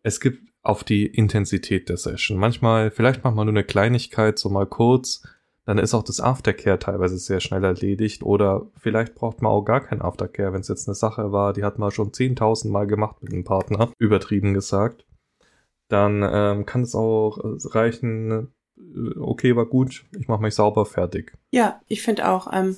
[0.04, 2.38] es gibt auf die Intensität der Session.
[2.38, 5.26] Manchmal, vielleicht macht man nur eine Kleinigkeit, so mal kurz,
[5.63, 8.24] dann ist auch das Aftercare teilweise sehr schnell erledigt.
[8.24, 11.63] Oder vielleicht braucht man auch gar kein Aftercare, wenn es jetzt eine Sache war, die
[11.63, 15.06] hat man schon 10.000 Mal gemacht mit einem Partner, übertrieben gesagt.
[15.88, 17.39] Dann ähm, kann es auch
[17.72, 21.38] reichen, äh, okay, war gut, ich mache mich sauber, fertig.
[21.52, 22.76] Ja, ich finde auch, ähm.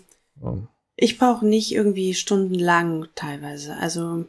[1.01, 3.75] Ich brauche nicht irgendwie stundenlang teilweise.
[3.77, 4.25] Also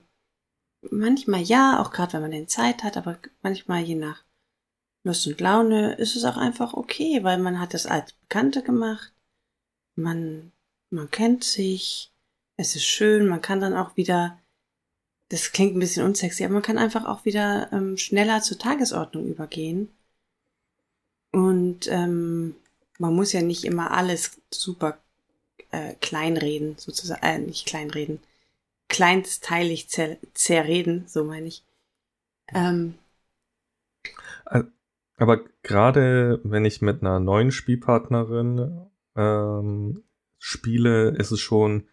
[0.90, 4.24] manchmal ja, auch gerade wenn man den Zeit hat, aber manchmal je nach
[5.04, 9.12] Lust und Laune ist es auch einfach okay, weil man hat das als Bekannte gemacht.
[9.96, 10.52] Man,
[10.88, 12.10] man kennt sich.
[12.56, 13.26] Es ist schön.
[13.26, 14.38] Man kann dann auch wieder,
[15.28, 19.26] das klingt ein bisschen unsexy, aber man kann einfach auch wieder ähm, schneller zur Tagesordnung
[19.26, 19.90] übergehen.
[21.32, 22.56] Und ähm,
[22.98, 25.01] man muss ja nicht immer alles super
[25.70, 28.20] äh, kleinreden, sozusagen, äh, nicht kleinreden,
[28.88, 31.64] kleinsteilig zer zerreden, so meine ich.
[32.48, 32.94] Ähm,
[35.16, 40.02] aber gerade wenn ich mit einer neuen Spielpartnerin ähm,
[40.38, 41.84] spiele, ist es schon,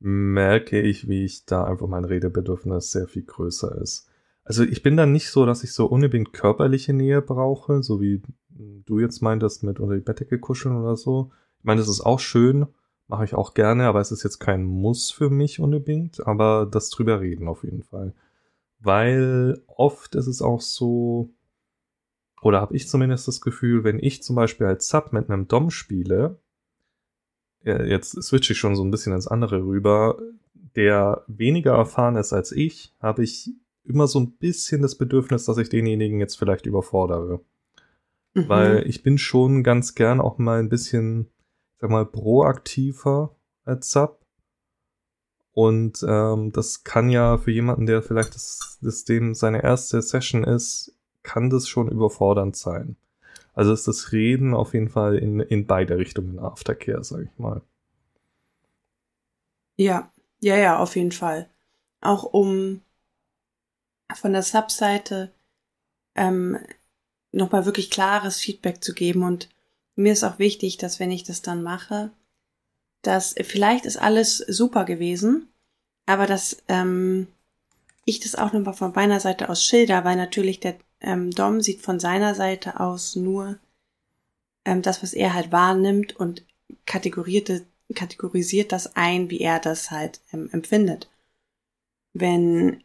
[0.00, 4.08] merke ich, wie ich da einfach mein Redebedürfnis sehr viel größer ist.
[4.42, 8.22] Also ich bin dann nicht so, dass ich so unbedingt körperliche Nähe brauche, so wie
[8.48, 11.30] du jetzt meintest mit unter die Bettdecke kuscheln oder so.
[11.58, 12.66] Ich meine, das ist auch schön,
[13.08, 16.90] mache ich auch gerne, aber es ist jetzt kein Muss für mich unbedingt, aber das
[16.90, 18.14] drüber reden auf jeden Fall.
[18.80, 21.30] Weil oft ist es auch so,
[22.42, 25.70] oder habe ich zumindest das Gefühl, wenn ich zum Beispiel als Sub mit einem Dom
[25.70, 26.38] spiele,
[27.62, 30.18] jetzt switche ich schon so ein bisschen ins andere rüber,
[30.76, 33.50] der weniger erfahren ist als ich, habe ich
[33.84, 37.40] immer so ein bisschen das Bedürfnis, dass ich denjenigen jetzt vielleicht überfordere.
[38.34, 38.48] Mhm.
[38.48, 41.30] Weil ich bin schon ganz gern auch mal ein bisschen,
[41.80, 44.24] sag mal, proaktiver als Sub.
[45.52, 50.44] Und ähm, das kann ja für jemanden, der vielleicht das, das dem seine erste Session
[50.44, 52.96] ist, kann das schon überfordernd sein.
[53.54, 57.62] Also ist das Reden auf jeden Fall in, in beide Richtungen Aftercare, sag ich mal.
[59.76, 61.48] Ja, ja, ja, auf jeden Fall.
[62.00, 62.82] Auch um
[64.14, 65.32] von der Subseite
[66.14, 66.58] ähm,
[67.32, 69.24] nochmal wirklich klares Feedback zu geben.
[69.24, 69.48] Und
[69.98, 72.10] mir ist auch wichtig, dass wenn ich das dann mache,
[73.02, 75.48] dass vielleicht ist alles super gewesen,
[76.06, 77.26] aber dass ähm,
[78.04, 81.82] ich das auch nochmal von meiner Seite aus schilder, weil natürlich der ähm, Dom sieht
[81.82, 83.58] von seiner Seite aus nur
[84.64, 86.44] ähm, das, was er halt wahrnimmt und
[86.86, 91.10] kategorisiert, kategorisiert das ein, wie er das halt ähm, empfindet.
[92.12, 92.82] Wenn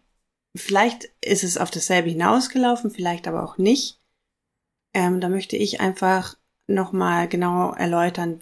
[0.56, 3.99] vielleicht ist es auf dasselbe hinausgelaufen, vielleicht aber auch nicht.
[4.93, 8.39] Ähm, da möchte ich einfach nochmal genau erläutern,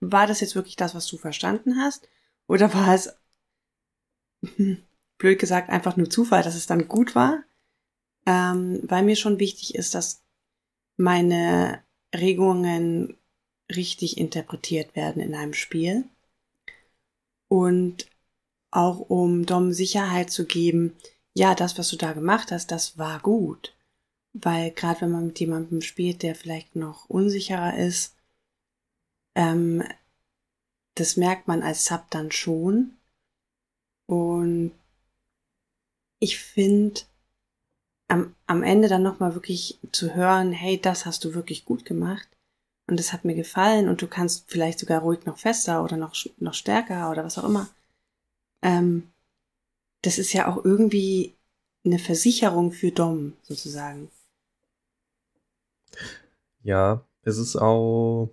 [0.00, 2.08] war das jetzt wirklich das, was du verstanden hast?
[2.46, 3.14] Oder war es,
[5.18, 7.42] blöd gesagt, einfach nur Zufall, dass es dann gut war?
[8.26, 10.22] Ähm, weil mir schon wichtig ist, dass
[10.96, 11.82] meine
[12.14, 13.16] Regungen
[13.74, 16.04] richtig interpretiert werden in einem Spiel.
[17.48, 18.06] Und
[18.70, 20.96] auch um Dom Sicherheit zu geben,
[21.32, 23.73] ja, das, was du da gemacht hast, das war gut.
[24.34, 28.16] Weil gerade wenn man mit jemandem spielt, der vielleicht noch unsicherer ist,
[29.36, 29.84] ähm,
[30.96, 32.96] das merkt man als Sub dann schon.
[34.06, 34.72] Und
[36.20, 37.02] ich finde,
[38.08, 42.28] am, am Ende dann nochmal wirklich zu hören, hey, das hast du wirklich gut gemacht
[42.86, 46.14] und das hat mir gefallen und du kannst vielleicht sogar ruhig noch fester oder noch,
[46.38, 47.68] noch stärker oder was auch immer.
[48.62, 49.12] Ähm,
[50.02, 51.34] das ist ja auch irgendwie
[51.84, 54.10] eine Versicherung für Dom sozusagen.
[56.62, 58.30] Ja, es ist auch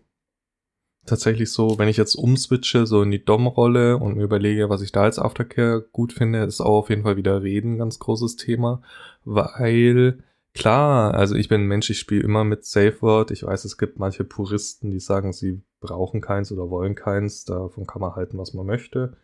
[1.06, 4.92] tatsächlich so, wenn ich jetzt umswitche, so in die Dom-Rolle und mir überlege, was ich
[4.92, 8.82] da als Aftercare gut finde, ist auch auf jeden Fall wieder Reden ganz großes Thema,
[9.26, 13.32] weil klar, also ich bin ein Mensch, ich spiele immer mit Safe Word.
[13.32, 17.46] Ich weiß, es gibt manche Puristen, die sagen, sie brauchen keins oder wollen keins.
[17.46, 19.18] Davon kann man halten, was man möchte.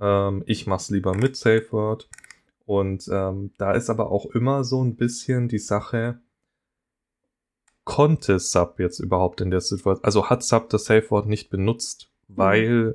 [0.00, 2.08] Ähm, ich mach's lieber mit Safe Word.
[2.66, 6.20] Und ähm, da ist aber auch immer so ein bisschen die Sache,
[7.84, 12.10] konnte Sub jetzt überhaupt in der Situation, also hat Sub das Safe Word nicht benutzt,
[12.28, 12.94] weil mhm.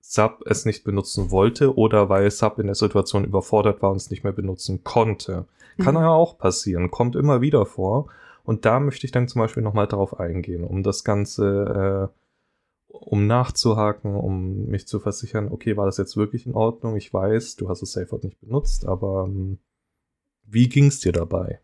[0.00, 4.10] Sub es nicht benutzen wollte oder weil Sub in der Situation überfordert war und es
[4.10, 5.46] nicht mehr benutzen konnte.
[5.78, 6.02] Kann mhm.
[6.02, 8.08] ja auch passieren, kommt immer wieder vor.
[8.44, 13.26] Und da möchte ich dann zum Beispiel nochmal drauf eingehen, um das Ganze, äh, um
[13.26, 16.96] nachzuhaken, um mich zu versichern, okay, war das jetzt wirklich in Ordnung?
[16.96, 19.58] Ich weiß, du hast das Safe Word nicht benutzt, aber ähm,
[20.44, 21.60] wie ging's dir dabei?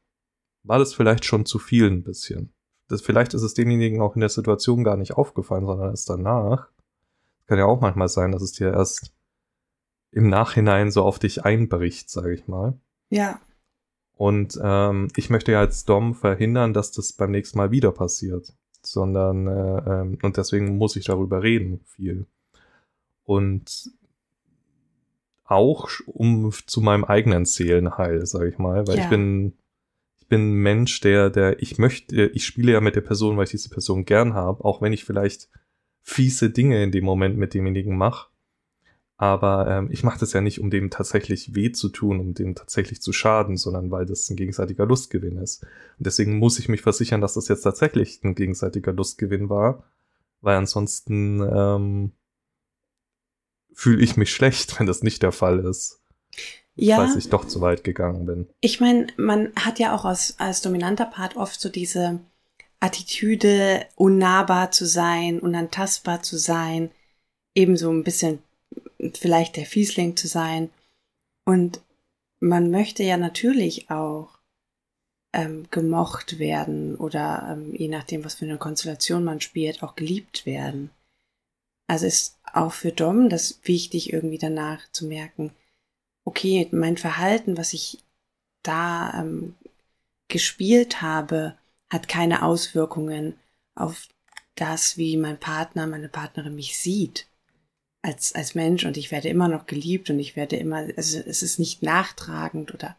[0.62, 2.52] War das vielleicht schon zu viel ein bisschen.
[2.88, 6.68] Das, vielleicht ist es denjenigen auch in der Situation gar nicht aufgefallen, sondern erst danach.
[7.46, 9.12] Kann ja auch manchmal sein, dass es dir erst
[10.10, 12.78] im Nachhinein so auf dich einbricht, sage ich mal.
[13.10, 13.40] Ja.
[14.16, 18.52] Und ähm, ich möchte ja als Dom verhindern, dass das beim nächsten Mal wieder passiert.
[18.82, 22.26] Sondern, äh, ähm, und deswegen muss ich darüber reden, viel.
[23.24, 23.90] Und
[25.44, 29.04] auch um zu meinem eigenen Seelenheil, sage ich mal, weil ja.
[29.04, 29.54] ich bin
[30.30, 33.68] bin Mensch, der, der, ich möchte, ich spiele ja mit der Person, weil ich diese
[33.68, 35.50] Person gern habe, auch wenn ich vielleicht
[36.02, 38.30] fiese Dinge in dem Moment mit demjenigen mache.
[39.18, 42.54] Aber ähm, ich mache das ja nicht, um dem tatsächlich weh zu tun, um dem
[42.54, 45.62] tatsächlich zu schaden, sondern weil das ein gegenseitiger Lustgewinn ist.
[45.98, 49.84] Und deswegen muss ich mich versichern, dass das jetzt tatsächlich ein gegenseitiger Lustgewinn war,
[50.40, 52.12] weil ansonsten ähm,
[53.74, 55.99] fühle ich mich schlecht, wenn das nicht der Fall ist
[56.82, 58.48] ja, falls ich doch zu weit gegangen bin.
[58.60, 62.20] Ich meine, man hat ja auch als, als dominanter Part oft so diese
[62.80, 66.90] Attitüde, unnahbar zu sein, unantastbar zu sein,
[67.54, 68.40] ebenso ein bisschen
[69.14, 70.70] vielleicht der Fiesling zu sein.
[71.44, 71.80] Und
[72.40, 74.38] man möchte ja natürlich auch
[75.32, 80.46] ähm, gemocht werden oder ähm, je nachdem, was für eine Konstellation man spielt, auch geliebt
[80.46, 80.90] werden.
[81.86, 85.52] Also ist auch für Dom das wichtig, irgendwie danach zu merken,
[86.24, 87.98] okay, mein Verhalten, was ich
[88.62, 89.54] da ähm,
[90.28, 91.56] gespielt habe,
[91.90, 93.34] hat keine Auswirkungen
[93.74, 94.08] auf
[94.54, 97.26] das, wie mein Partner, meine Partnerin mich sieht
[98.02, 101.42] als, als Mensch und ich werde immer noch geliebt und ich werde immer, also es
[101.42, 102.96] ist nicht nachtragend oder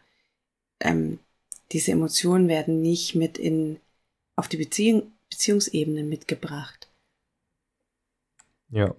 [0.79, 1.19] ähm,
[1.71, 3.79] diese Emotionen werden nicht mit in
[4.35, 6.89] auf die Beziehung, Beziehungsebene mitgebracht.
[8.69, 8.95] Ja.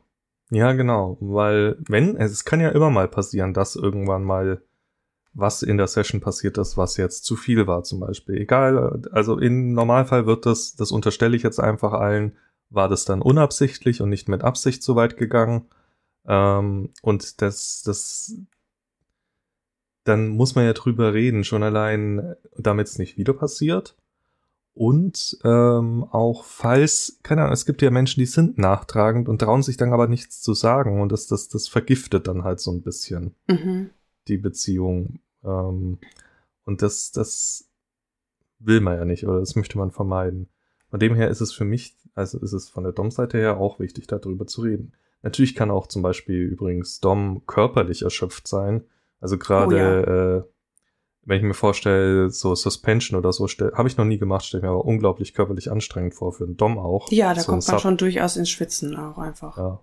[0.55, 4.63] Ja, genau, weil wenn, es kann ja immer mal passieren, dass irgendwann mal
[5.33, 8.37] was in der Session passiert ist, was jetzt zu viel war zum Beispiel.
[8.37, 12.37] Egal, also im Normalfall wird das, das unterstelle ich jetzt einfach allen,
[12.69, 15.69] war das dann unabsichtlich und nicht mit Absicht so weit gegangen.
[16.27, 18.37] Ähm, und das, das,
[20.05, 23.97] dann muss man ja drüber reden, schon allein, damit es nicht wieder passiert.
[24.75, 29.63] Und ähm, auch falls, keine Ahnung, es gibt ja Menschen, die sind nachtragend und trauen
[29.63, 32.81] sich dann aber nichts zu sagen und das, das, das vergiftet dann halt so ein
[32.81, 33.91] bisschen mhm.
[34.29, 35.21] die Beziehung.
[35.45, 35.99] Ähm,
[36.65, 37.69] und das, das
[38.61, 40.49] will man ja nicht oder das möchte man vermeiden.
[40.89, 43.79] Von dem her ist es für mich, also ist es von der Dom-Seite her auch
[43.79, 44.93] wichtig, darüber zu reden.
[45.23, 48.85] Natürlich kann auch zum Beispiel übrigens Dom körperlich erschöpft sein.
[49.21, 50.37] Also gerade, Oh ja.
[50.39, 50.43] äh,
[51.25, 54.65] wenn ich mir vorstelle, so Suspension oder so, habe ich noch nie gemacht, stelle ich
[54.65, 57.11] mir aber unglaublich körperlich anstrengend vor, für einen Dom auch.
[57.13, 59.57] Ja, da so kommt man schon durchaus ins Schwitzen auch einfach.
[59.57, 59.81] Ja,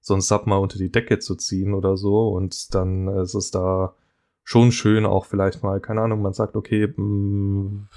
[0.00, 3.50] so ein Sub mal unter die Decke zu ziehen oder so und dann ist es
[3.50, 3.94] da
[4.42, 7.88] schon schön auch vielleicht mal, keine Ahnung, man sagt, okay, mh,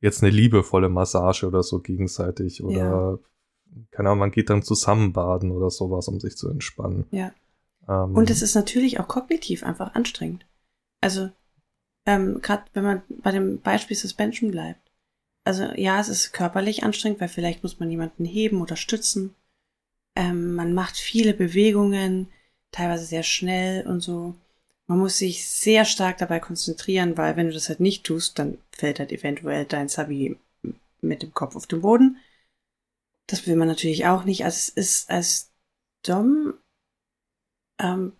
[0.00, 3.18] jetzt eine liebevolle Massage oder so gegenseitig oder Ja.
[3.92, 7.06] keine Ahnung, man geht dann zusammen baden oder sowas, um sich zu entspannen.
[7.12, 7.30] Ja.
[7.88, 10.46] Ähm, Und es ist natürlich auch kognitiv einfach anstrengend.
[11.00, 11.30] Also,
[12.08, 14.80] ähm, gerade wenn man bei dem Beispiel Suspension bleibt.
[15.44, 19.34] Also ja, es ist körperlich anstrengend, weil vielleicht muss man jemanden heben oder stützen.
[20.16, 22.28] Ähm, man macht viele Bewegungen,
[22.72, 24.34] teilweise sehr schnell und so.
[24.86, 28.56] Man muss sich sehr stark dabei konzentrieren, weil wenn du das halt nicht tust, dann
[28.72, 30.38] fällt halt eventuell dein Sabi
[31.02, 32.16] mit dem Kopf auf den Boden.
[33.26, 34.46] Das will man natürlich auch nicht.
[34.46, 35.52] Also es ist als
[36.04, 36.54] Dom
[37.78, 38.14] ähm,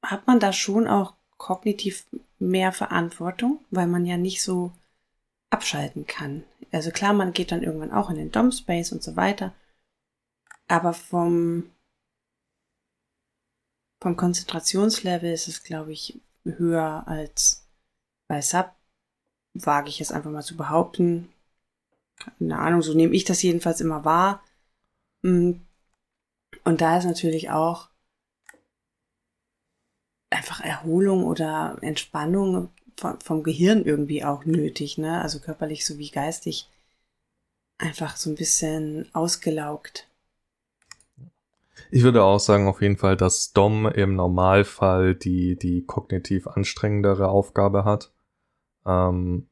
[0.00, 2.06] hat man da schon auch kognitiv
[2.42, 4.72] mehr Verantwortung, weil man ja nicht so
[5.50, 6.44] abschalten kann.
[6.72, 9.54] Also klar, man geht dann irgendwann auch in den Dom-Space und so weiter.
[10.68, 11.70] Aber vom,
[14.00, 17.66] vom Konzentrationslevel ist es, glaube ich, höher als
[18.26, 18.72] bei Sub.
[19.54, 21.30] Wage ich es einfach mal zu behaupten.
[22.16, 24.42] Keine Ahnung, so nehme ich das jedenfalls immer wahr.
[25.20, 25.52] Mm.
[26.64, 27.91] Und da ist natürlich auch
[30.32, 35.20] einfach Erholung oder Entspannung vom, vom Gehirn irgendwie auch nötig, ne?
[35.22, 36.68] Also körperlich sowie geistig
[37.78, 40.08] einfach so ein bisschen ausgelaugt.
[41.90, 47.28] Ich würde auch sagen, auf jeden Fall, dass Dom im Normalfall die, die kognitiv anstrengendere
[47.28, 48.12] Aufgabe hat.
[48.86, 49.48] Ähm,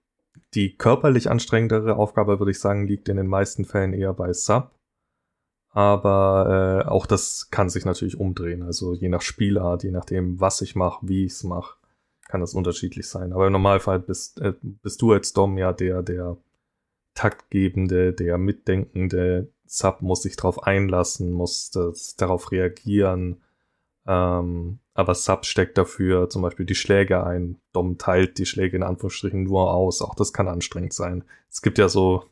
[0.55, 4.71] die körperlich anstrengendere Aufgabe, würde ich sagen, liegt in den meisten Fällen eher bei Sub.
[5.73, 8.63] Aber äh, auch das kann sich natürlich umdrehen.
[8.63, 11.77] Also je nach Spielart, je nachdem, was ich mache, wie ich es mache,
[12.29, 13.33] kann das unterschiedlich sein.
[13.33, 16.37] Aber im Normalfall bist, äh, bist du als Dom ja der, der
[17.15, 23.43] taktgebende, der mitdenkende Sub muss sich darauf einlassen, muss das, darauf reagieren.
[24.07, 27.61] Ähm, aber Sub steckt dafür zum Beispiel die Schläge ein.
[27.73, 30.03] Dom teilt die Schläge in Anführungsstrichen nur aus.
[30.03, 31.25] Auch das kann anstrengend sein.
[31.49, 32.25] Es gibt ja so,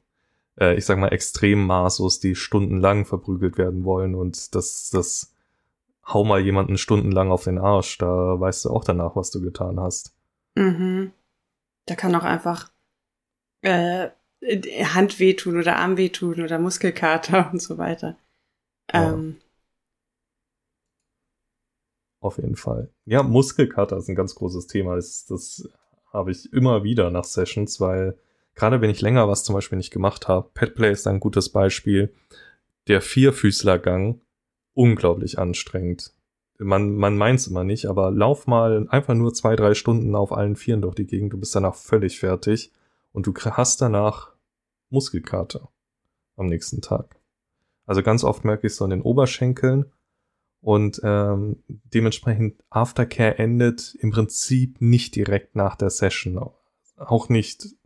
[0.60, 5.34] äh, ich sag mal, Extremmasos, die stundenlang verprügelt werden wollen und das, das
[6.06, 7.98] hau mal jemanden stundenlang auf den Arsch.
[7.98, 10.14] Da weißt du auch danach, was du getan hast.
[10.54, 11.12] Mhm.
[11.86, 12.70] Da kann auch einfach
[13.62, 14.08] äh,
[14.40, 18.16] Hand wehtun oder Arm wehtun oder Muskelkater und so weiter.
[18.92, 19.12] Ja.
[19.12, 19.38] Ähm,
[22.20, 22.90] Auf jeden Fall.
[23.04, 24.96] Ja, Muskelkater ist ein ganz großes Thema.
[24.96, 25.68] Das, das
[26.12, 28.18] habe ich immer wieder nach Sessions, weil
[28.58, 32.12] gerade wenn ich länger was zum Beispiel nicht gemacht habe, Petplay ist ein gutes Beispiel.
[32.88, 34.20] Der Vierfüßlergang,
[34.74, 36.12] unglaublich anstrengend.
[36.58, 40.32] Man, man meint es immer nicht, aber lauf mal einfach nur zwei, drei Stunden auf
[40.32, 42.72] allen Vieren durch die Gegend, du bist danach völlig fertig
[43.12, 44.32] und du hast danach
[44.90, 45.68] Muskelkater
[46.36, 47.14] am nächsten Tag.
[47.86, 49.84] Also ganz oft merke ich so in den Oberschenkeln
[50.60, 56.50] und ähm, dementsprechend Aftercare endet im Prinzip nicht direkt nach der Session,
[56.96, 57.77] auch nicht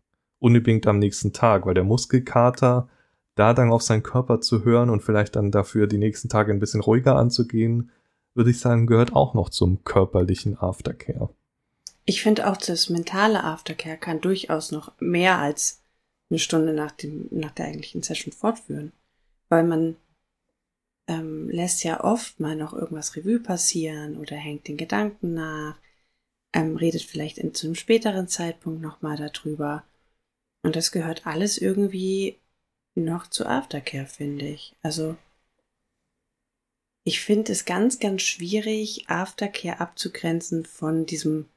[0.43, 2.89] unbedingt am nächsten Tag, weil der Muskelkater
[3.35, 6.59] da dann auf seinen Körper zu hören und vielleicht dann dafür die nächsten Tage ein
[6.59, 7.91] bisschen ruhiger anzugehen,
[8.35, 11.31] würde ich sagen, gehört auch noch zum körperlichen Aftercare.
[12.05, 15.83] ich finde auch, das mentale Aftercare kann durchaus noch mehr als
[16.31, 18.93] eine Stunde nach, dem, nach der eigentlichen Session fortführen.
[19.49, 19.97] Weil man
[21.07, 25.77] ähm, lässt ja oft mal noch irgendwas Revue passieren oder hängt den Gedanken nach,
[26.53, 29.85] ähm, redet vielleicht in, zu einem späteren Zeitpunkt nochmal darüber.
[30.63, 32.39] Und das gehört alles irgendwie
[32.95, 34.75] noch zu Aftercare, finde ich.
[34.83, 35.17] Also
[37.05, 41.49] ich finde es ganz, ganz schwierig, Aftercare abzugrenzen von diesem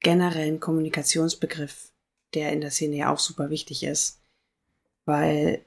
[0.00, 1.92] generellen Kommunikationsbegriff,
[2.34, 4.20] der in der Szene ja auch super wichtig ist.
[5.04, 5.64] Weil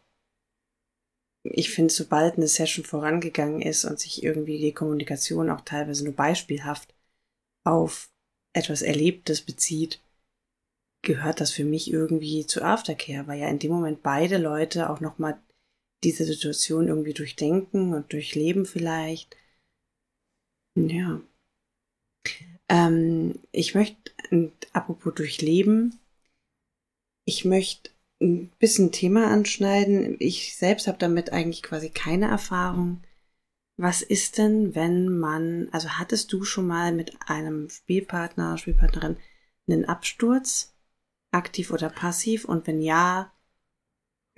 [1.44, 6.16] ich finde, sobald eine Session vorangegangen ist und sich irgendwie die Kommunikation auch teilweise nur
[6.16, 6.94] beispielhaft
[7.64, 8.10] auf
[8.54, 10.02] etwas Erlebtes bezieht,
[11.06, 15.00] gehört das für mich irgendwie zu Aftercare, weil ja in dem Moment beide Leute auch
[15.00, 15.40] nochmal
[16.04, 19.38] diese Situation irgendwie durchdenken und durchleben vielleicht.
[20.76, 21.22] Ja.
[22.68, 24.12] Ähm, ich möchte,
[24.74, 26.00] apropos durchleben,
[27.26, 27.92] ich möchte
[28.22, 30.16] ein bisschen Thema anschneiden.
[30.20, 33.02] Ich selbst habe damit eigentlich quasi keine Erfahrung.
[33.78, 39.18] Was ist denn, wenn man, also hattest du schon mal mit einem Spielpartner, Spielpartnerin
[39.68, 40.75] einen Absturz,
[41.36, 42.46] aktiv oder passiv?
[42.46, 43.32] Und wenn ja,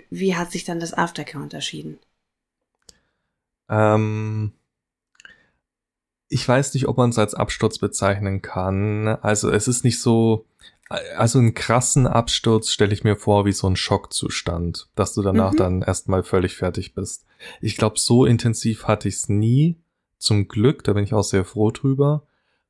[0.09, 1.99] wie hat sich dann das Aftercare unterschieden?
[3.69, 4.53] Ähm,
[6.29, 9.07] ich weiß nicht, ob man es als Absturz bezeichnen kann.
[9.07, 10.45] Also es ist nicht so,
[10.89, 15.53] also einen krassen Absturz stelle ich mir vor wie so ein Schockzustand, dass du danach
[15.53, 15.57] mhm.
[15.57, 17.25] dann erstmal völlig fertig bist.
[17.61, 19.77] Ich glaube, so intensiv hatte ich es nie.
[20.17, 22.23] Zum Glück, da bin ich auch sehr froh drüber.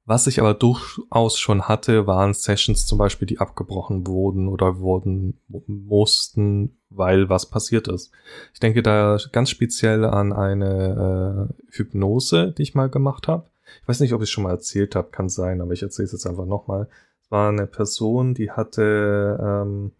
[0.07, 5.37] Was ich aber durchaus schon hatte, waren Sessions zum Beispiel, die abgebrochen wurden oder wurden
[5.49, 8.11] mussten, weil was passiert ist.
[8.53, 13.49] Ich denke da ganz speziell an eine äh, Hypnose, die ich mal gemacht habe.
[13.81, 16.05] Ich weiß nicht, ob ich es schon mal erzählt habe, kann sein, aber ich erzähle
[16.05, 16.87] es jetzt einfach nochmal.
[17.21, 19.91] Es war eine Person, die hatte ähm,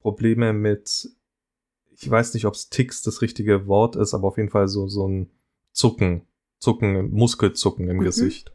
[0.00, 1.08] Probleme mit,
[1.92, 4.88] ich weiß nicht, ob es Ticks das richtige Wort ist, aber auf jeden Fall so,
[4.88, 5.30] so ein
[5.70, 6.22] Zucken,
[6.58, 8.02] Zucken, Muskelzucken im mhm.
[8.02, 8.52] Gesicht.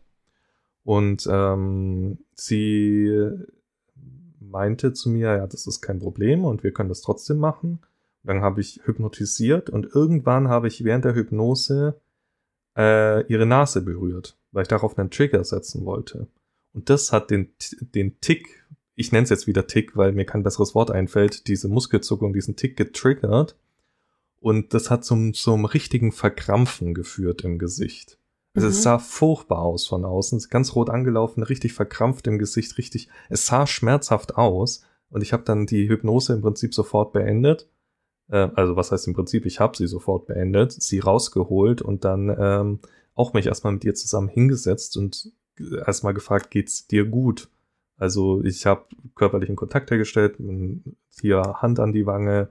[0.87, 3.29] Und ähm, sie
[4.39, 7.79] meinte zu mir, ja, das ist kein Problem und wir können das trotzdem machen.
[8.23, 11.99] Und dann habe ich hypnotisiert und irgendwann habe ich während der Hypnose
[12.77, 16.27] äh, ihre Nase berührt, weil ich darauf einen Trigger setzen wollte.
[16.71, 17.49] Und das hat den,
[17.81, 18.65] den Tick,
[18.95, 22.55] ich nenne es jetzt wieder Tick, weil mir kein besseres Wort einfällt, diese Muskelzuckung, diesen
[22.55, 23.57] Tick getriggert.
[24.39, 28.16] Und das hat zum, zum richtigen Verkrampfen geführt im Gesicht.
[28.57, 28.71] Also mhm.
[28.71, 33.07] es sah furchtbar aus von außen, ganz rot angelaufen, richtig verkrampft im Gesicht, richtig.
[33.29, 37.69] Es sah schmerzhaft aus und ich habe dann die Hypnose im Prinzip sofort beendet.
[38.29, 42.35] Äh, also was heißt im Prinzip, ich habe sie sofort beendet, sie rausgeholt und dann
[42.35, 42.79] ähm,
[43.13, 45.31] auch mich erstmal mit ihr zusammen hingesetzt und
[45.85, 47.49] erstmal gefragt, geht's dir gut?
[47.95, 50.37] Also ich habe körperlichen Kontakt hergestellt,
[51.21, 52.49] hier Hand an die Wange,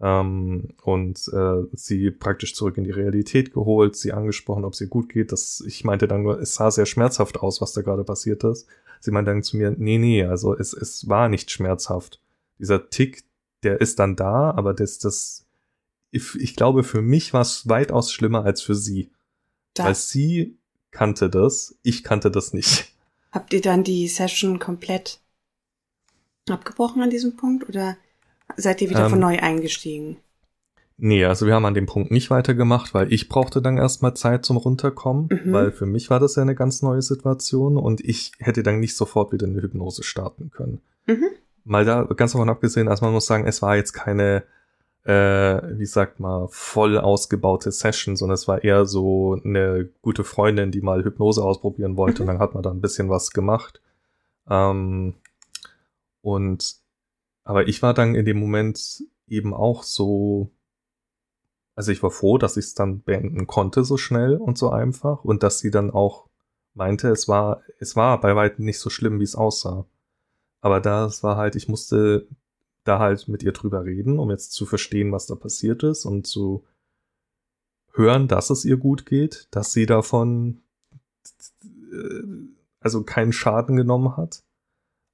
[0.00, 4.88] ähm, und äh, sie praktisch zurück in die Realität geholt, sie angesprochen, ob es ihr
[4.88, 5.30] gut geht.
[5.30, 8.66] Das, ich meinte dann nur, es sah sehr schmerzhaft aus, was da gerade passiert ist.
[9.00, 12.20] Sie meinte dann zu mir, nee, nee, also es, es war nicht schmerzhaft.
[12.58, 13.24] Dieser Tick,
[13.62, 15.46] der ist dann da, aber das, das,
[16.10, 19.10] ich, ich glaube, für mich war es weitaus schlimmer als für sie.
[19.74, 19.84] Da.
[19.84, 20.58] Weil sie
[20.90, 22.94] kannte das, ich kannte das nicht.
[23.32, 25.20] Habt ihr dann die Session komplett
[26.48, 27.96] abgebrochen an diesem Punkt oder
[28.56, 30.18] Seid ihr wieder ähm, von neu eingestiegen?
[31.02, 34.44] Nee, also wir haben an dem Punkt nicht weitergemacht, weil ich brauchte dann erstmal Zeit
[34.44, 35.52] zum Runterkommen, mhm.
[35.52, 38.94] weil für mich war das ja eine ganz neue Situation und ich hätte dann nicht
[38.94, 40.82] sofort wieder eine Hypnose starten können.
[41.06, 41.28] Mhm.
[41.64, 44.42] Mal da ganz davon abgesehen, also man muss sagen, es war jetzt keine,
[45.04, 50.70] äh, wie sagt man, voll ausgebaute Session, sondern es war eher so eine gute Freundin,
[50.70, 52.28] die mal Hypnose ausprobieren wollte mhm.
[52.28, 53.80] und dann hat man da ein bisschen was gemacht.
[54.50, 55.14] Ähm,
[56.20, 56.79] und
[57.50, 60.52] aber ich war dann in dem Moment eben auch so,
[61.74, 65.24] also ich war froh, dass ich es dann beenden konnte so schnell und so einfach
[65.24, 66.28] und dass sie dann auch
[66.74, 69.84] meinte, es war, es war bei weitem nicht so schlimm, wie es aussah.
[70.60, 72.28] Aber das war halt, ich musste
[72.84, 76.28] da halt mit ihr drüber reden, um jetzt zu verstehen, was da passiert ist und
[76.28, 76.64] zu
[77.94, 80.62] hören, dass es ihr gut geht, dass sie davon
[81.90, 82.22] äh,
[82.78, 84.44] also keinen Schaden genommen hat.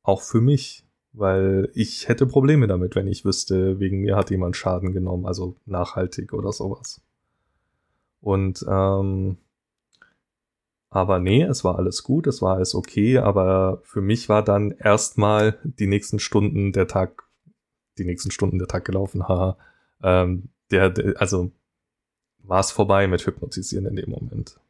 [0.02, 0.85] Auch für mich
[1.16, 5.56] weil ich hätte Probleme damit, wenn ich wüsste, wegen mir hat jemand Schaden genommen, also
[5.64, 7.00] nachhaltig oder sowas.
[8.20, 9.38] Und ähm,
[10.90, 14.72] aber nee, es war alles gut, es war alles okay, aber für mich war dann
[14.72, 17.24] erstmal die nächsten Stunden der Tag,
[17.98, 19.56] die nächsten Stunden der Tag gelaufen, haha.
[20.02, 21.50] Ähm, der, der, also
[22.42, 24.60] war es vorbei mit Hypnotisieren in dem Moment.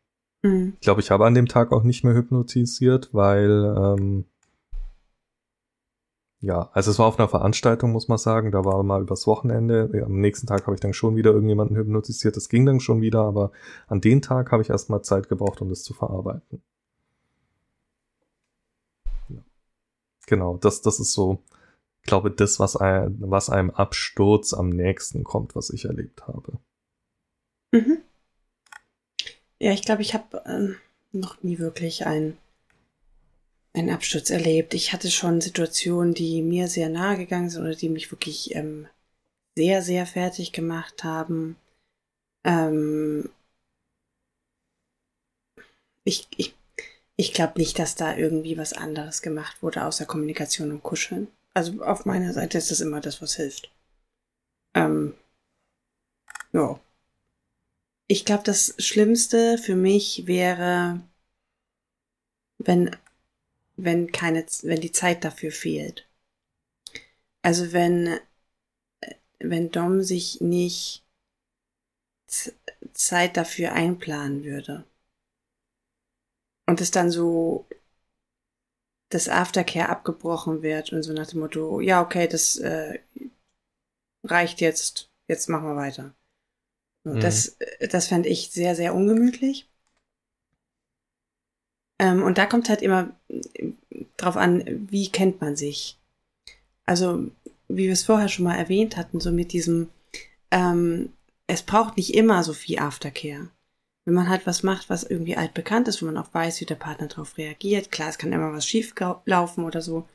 [0.43, 0.75] Mhm.
[0.75, 4.25] Ich glaube, ich habe an dem Tag auch nicht mehr hypnotisiert, weil ähm,
[6.41, 8.53] ja, also es war auf einer Veranstaltung, muss man sagen.
[8.53, 9.91] Da war mal übers Wochenende.
[10.05, 12.37] Am nächsten Tag habe ich dann schon wieder irgendjemanden hypnotisiert.
[12.37, 13.53] Das ging dann schon wieder, aber
[13.87, 16.63] an den Tag habe ich erstmal Zeit gebraucht, um das zu verarbeiten.
[19.29, 19.43] Ja.
[20.27, 21.43] Genau, das, das ist so,
[22.03, 26.59] ich glaube, das, was, ein, was einem Absturz am nächsten kommt, was ich erlebt habe.
[27.73, 28.03] Mhm.
[29.59, 30.75] Ja, ich glaube, ich habe äh,
[31.17, 32.37] noch nie wirklich einen
[33.77, 34.75] einen Absturz erlebt.
[34.75, 38.89] Ich hatte schon Situationen, die mir sehr nahe gegangen sind oder die mich wirklich ähm,
[39.55, 41.57] sehr, sehr fertig gemacht haben.
[42.45, 43.29] Ähm
[46.05, 46.55] ich ich,
[47.17, 51.29] ich glaube nicht, dass da irgendwie was anderes gemacht wurde, außer Kommunikation und Kuscheln.
[51.55, 53.71] Also auf meiner Seite ist das immer das, was hilft.
[54.75, 55.15] Ähm
[56.53, 56.79] ja.
[58.09, 61.01] Ich glaube, das Schlimmste für mich wäre,
[62.59, 62.97] wenn
[63.77, 66.09] wenn keine, wenn die Zeit dafür fehlt.
[67.43, 68.19] Also wenn,
[69.39, 71.05] wenn Dom sich nicht
[72.93, 74.85] Zeit dafür einplanen würde.
[76.67, 77.67] Und es dann so
[79.11, 82.99] das Aftercare abgebrochen wird und so nach dem Motto, ja, okay, das äh,
[84.25, 86.15] reicht jetzt, jetzt machen wir weiter.
[87.05, 87.21] Mhm.
[87.21, 87.57] Das,
[87.89, 89.69] das fände ich sehr, sehr ungemütlich.
[91.99, 93.73] Ähm, und da kommt halt immer äh,
[94.17, 95.99] drauf an, wie kennt man sich.
[96.85, 97.31] Also,
[97.69, 99.89] wie wir es vorher schon mal erwähnt hatten, so mit diesem,
[100.51, 101.13] ähm,
[101.47, 103.49] es braucht nicht immer so viel Aftercare.
[104.05, 106.77] Wenn man halt was macht, was irgendwie altbekannt ist, wo man auch weiß, wie der
[106.77, 107.91] Partner darauf reagiert.
[107.91, 108.95] Klar, es kann immer was schief
[109.25, 110.07] laufen oder so.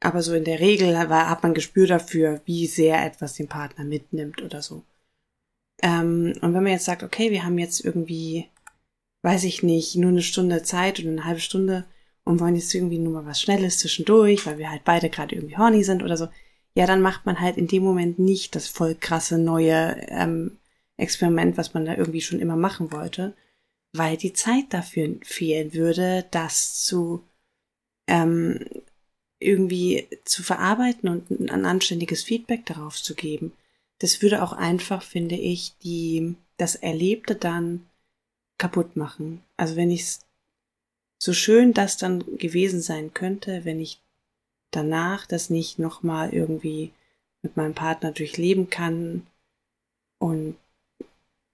[0.00, 4.40] Aber so in der Regel hat man Gespür dafür, wie sehr etwas den Partner mitnimmt
[4.42, 4.84] oder so.
[5.82, 8.48] Ähm, und wenn man jetzt sagt, okay, wir haben jetzt irgendwie,
[9.22, 11.84] weiß ich nicht, nur eine Stunde Zeit oder eine halbe Stunde
[12.24, 15.56] und wollen jetzt irgendwie nur mal was Schnelles zwischendurch, weil wir halt beide gerade irgendwie
[15.56, 16.28] horny sind oder so,
[16.74, 20.58] ja, dann macht man halt in dem Moment nicht das voll krasse neue ähm,
[20.96, 23.34] Experiment, was man da irgendwie schon immer machen wollte,
[23.92, 27.24] weil die Zeit dafür fehlen würde, das zu
[28.06, 28.64] ähm,
[29.40, 33.52] irgendwie zu verarbeiten und ein anständiges Feedback darauf zu geben.
[33.98, 37.87] Das würde auch einfach, finde ich, die, das Erlebte dann
[38.58, 39.42] kaputt machen.
[39.56, 40.18] Also wenn ich
[41.18, 44.00] so schön das dann gewesen sein könnte, wenn ich
[44.70, 46.92] danach das nicht nochmal irgendwie
[47.42, 49.26] mit meinem Partner durchleben kann
[50.18, 50.56] und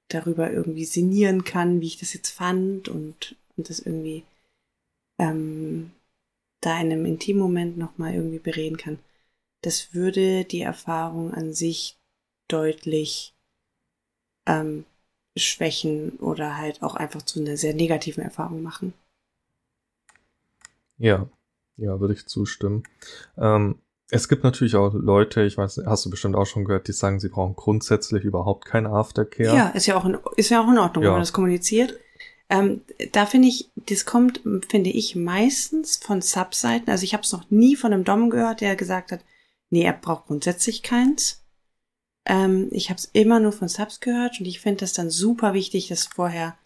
[0.09, 4.25] darüber irgendwie sinnieren kann, wie ich das jetzt fand und, und das irgendwie
[5.19, 5.93] ähm,
[6.61, 8.99] da in einem Intimmoment nochmal irgendwie bereden kann.
[9.63, 11.97] Das würde die Erfahrung an sich
[12.49, 13.35] deutlich
[14.47, 14.85] ähm,
[15.37, 18.93] schwächen oder halt auch einfach zu einer sehr negativen Erfahrung machen.
[20.99, 21.29] Ja,
[21.77, 22.85] ja, würde ich zustimmen.
[23.37, 23.81] Ähm,
[24.11, 27.19] es gibt natürlich auch Leute, ich weiß, hast du bestimmt auch schon gehört, die sagen,
[27.19, 29.57] sie brauchen grundsätzlich überhaupt kein Aftercare.
[29.57, 31.09] Ja, ist ja auch in, ist ja auch in Ordnung, ja.
[31.09, 31.99] wenn man das kommuniziert.
[32.51, 32.83] Ähm,
[33.13, 36.91] da finde ich, das kommt, finde ich, meistens von Subseiten.
[36.91, 39.21] Also ich habe es noch nie von einem Dom gehört, der gesagt hat,
[39.71, 41.44] nee, er braucht grundsätzlich keins.
[42.27, 45.53] Ähm, ich habe es immer nur von Subs gehört und ich finde das dann super
[45.55, 46.57] wichtig, das vorher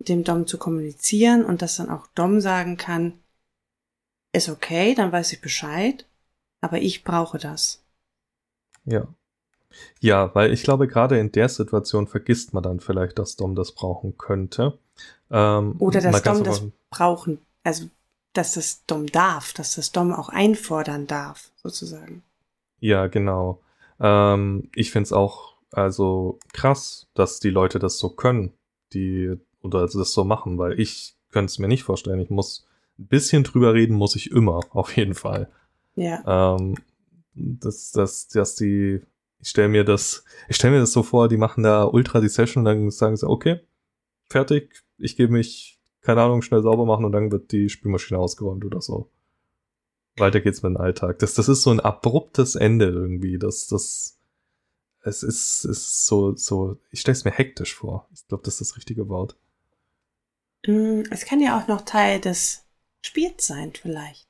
[0.00, 3.14] dem Dom zu kommunizieren und dass dann auch Dom sagen kann,
[4.32, 6.06] ist okay, dann weiß ich Bescheid,
[6.60, 7.82] aber ich brauche das.
[8.84, 9.08] Ja.
[10.00, 13.72] Ja, weil ich glaube, gerade in der Situation vergisst man dann vielleicht, dass Dom das
[13.72, 14.78] brauchen könnte.
[15.30, 17.88] Ähm, Oder dass Dom das brauchen, also
[18.32, 22.22] dass das Dom darf, dass das Dom auch einfordern darf, sozusagen.
[22.80, 23.60] Ja, genau.
[24.00, 28.52] Ähm, ich finde es auch also krass, dass die Leute das so können,
[28.92, 32.20] die oder das so machen, weil ich könnte es mir nicht vorstellen.
[32.20, 32.66] Ich muss
[32.98, 35.50] ein bisschen drüber reden, muss ich immer, auf jeden Fall.
[35.94, 36.54] Ja.
[36.54, 36.76] Ähm,
[37.34, 39.00] dass, dass, dass die,
[39.40, 42.28] ich stelle mir das, ich stelle mir das so vor, die machen da ultra die
[42.28, 43.60] Session und dann sagen sie, okay,
[44.28, 48.64] fertig, ich gebe mich, keine Ahnung, schnell sauber machen und dann wird die Spülmaschine ausgeräumt
[48.64, 49.10] oder so
[50.20, 51.18] weiter geht's mit dem Alltag.
[51.18, 53.38] Das, das ist so ein abruptes Ende irgendwie.
[53.38, 54.18] Das, das,
[55.02, 58.08] es ist, ist so, so, ich stelle es mir hektisch vor.
[58.12, 59.36] Ich glaube, das ist das richtige Wort.
[60.66, 62.64] Mm, es kann ja auch noch Teil des
[63.00, 64.26] Spiels sein, vielleicht.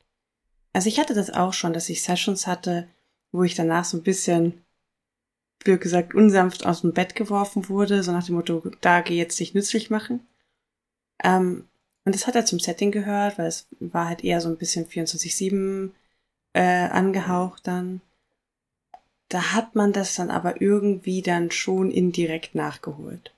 [0.72, 2.88] Also ich hatte das auch schon, dass ich Sessions hatte,
[3.32, 4.64] wo ich danach so ein bisschen,
[5.64, 9.40] wie gesagt, unsanft aus dem Bett geworfen wurde, so nach dem Motto, da geh jetzt
[9.40, 10.26] dich nützlich machen.
[11.22, 11.68] Ähm,
[12.08, 14.86] und das hat er zum Setting gehört, weil es war halt eher so ein bisschen
[14.86, 15.90] 24-7
[16.54, 18.00] äh, angehaucht dann.
[19.28, 23.34] Da hat man das dann aber irgendwie dann schon indirekt nachgeholt.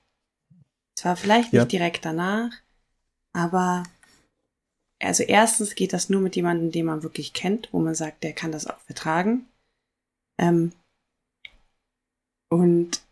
[0.94, 1.64] Zwar vielleicht nicht ja.
[1.64, 2.52] direkt danach,
[3.32, 3.82] aber
[5.00, 8.34] also erstens geht das nur mit jemandem, den man wirklich kennt, wo man sagt, der
[8.34, 9.48] kann das auch vertragen.
[10.38, 10.70] Ähm,
[12.48, 13.02] und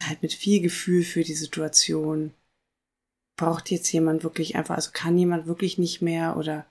[0.00, 2.32] halt mit viel Gefühl für die Situation
[3.36, 6.66] braucht jetzt jemand wirklich einfach, also kann jemand wirklich nicht mehr oder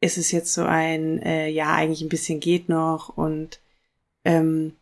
[0.00, 3.60] ist es jetzt so ein, äh, ja, eigentlich ein bisschen geht noch und
[4.24, 4.76] ähm,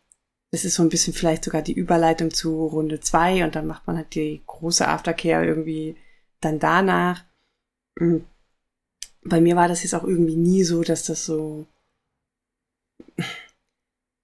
[0.51, 3.87] das ist so ein bisschen vielleicht sogar die Überleitung zu Runde zwei und dann macht
[3.87, 5.97] man halt die große Aftercare irgendwie
[6.41, 7.23] dann danach.
[7.97, 8.25] Hm.
[9.23, 11.65] Bei mir war das jetzt auch irgendwie nie so, dass das so,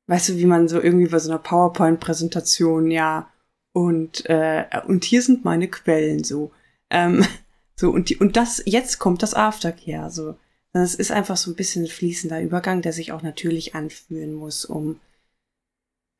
[0.07, 3.31] weißt du, wie man so irgendwie bei so einer PowerPoint-Präsentation, ja,
[3.79, 6.51] und, äh, und hier sind meine Quellen so.
[6.89, 7.25] Ähm,
[7.77, 10.11] so, und, die, und das, jetzt kommt das Aftercare.
[10.11, 10.35] So.
[10.73, 14.65] Es ist einfach so ein bisschen ein fließender Übergang, der sich auch natürlich anfühlen muss,
[14.65, 14.99] um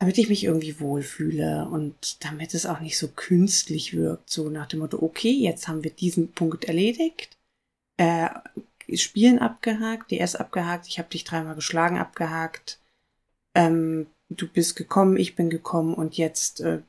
[0.02, 4.68] damit ich mich irgendwie wohlfühle und damit es auch nicht so künstlich wirkt, so nach
[4.68, 7.38] dem Motto, okay, jetzt haben wir diesen Punkt erledigt,
[7.98, 8.30] äh,
[8.96, 12.80] Spielen abgehakt, DS abgehakt, ich habe dich dreimal geschlagen, abgehakt,
[13.54, 16.80] ähm, du bist gekommen, ich bin gekommen und jetzt äh,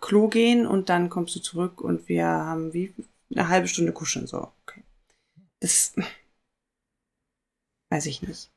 [0.00, 2.94] Klo gehen und dann kommst du zurück und wir haben wie
[3.34, 4.26] eine halbe Stunde kuscheln.
[4.26, 4.82] So, okay.
[5.60, 5.94] Das
[7.90, 8.50] weiß ich nicht.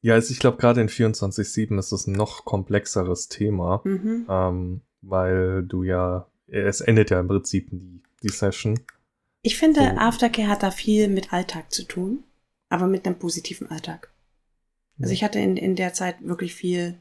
[0.00, 4.26] Ja, also ich glaube, gerade in 24-7 ist es ein noch komplexeres Thema, mhm.
[4.28, 8.02] ähm, weil du ja, es endet ja im Prinzip nie.
[8.22, 8.80] die Session.
[9.42, 9.86] Ich finde, so.
[9.86, 12.24] Aftercare hat da viel mit Alltag zu tun,
[12.68, 14.12] aber mit einem positiven Alltag.
[15.00, 16.98] Also ich hatte in, in der Zeit wirklich viel,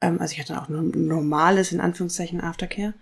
[0.00, 2.94] ähm, also ich hatte auch nur normales, in Anführungszeichen, Aftercare,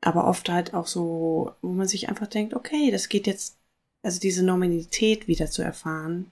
[0.00, 3.56] aber oft halt auch so, wo man sich einfach denkt, okay, das geht jetzt,
[4.02, 6.30] also diese Normalität wieder zu erfahren,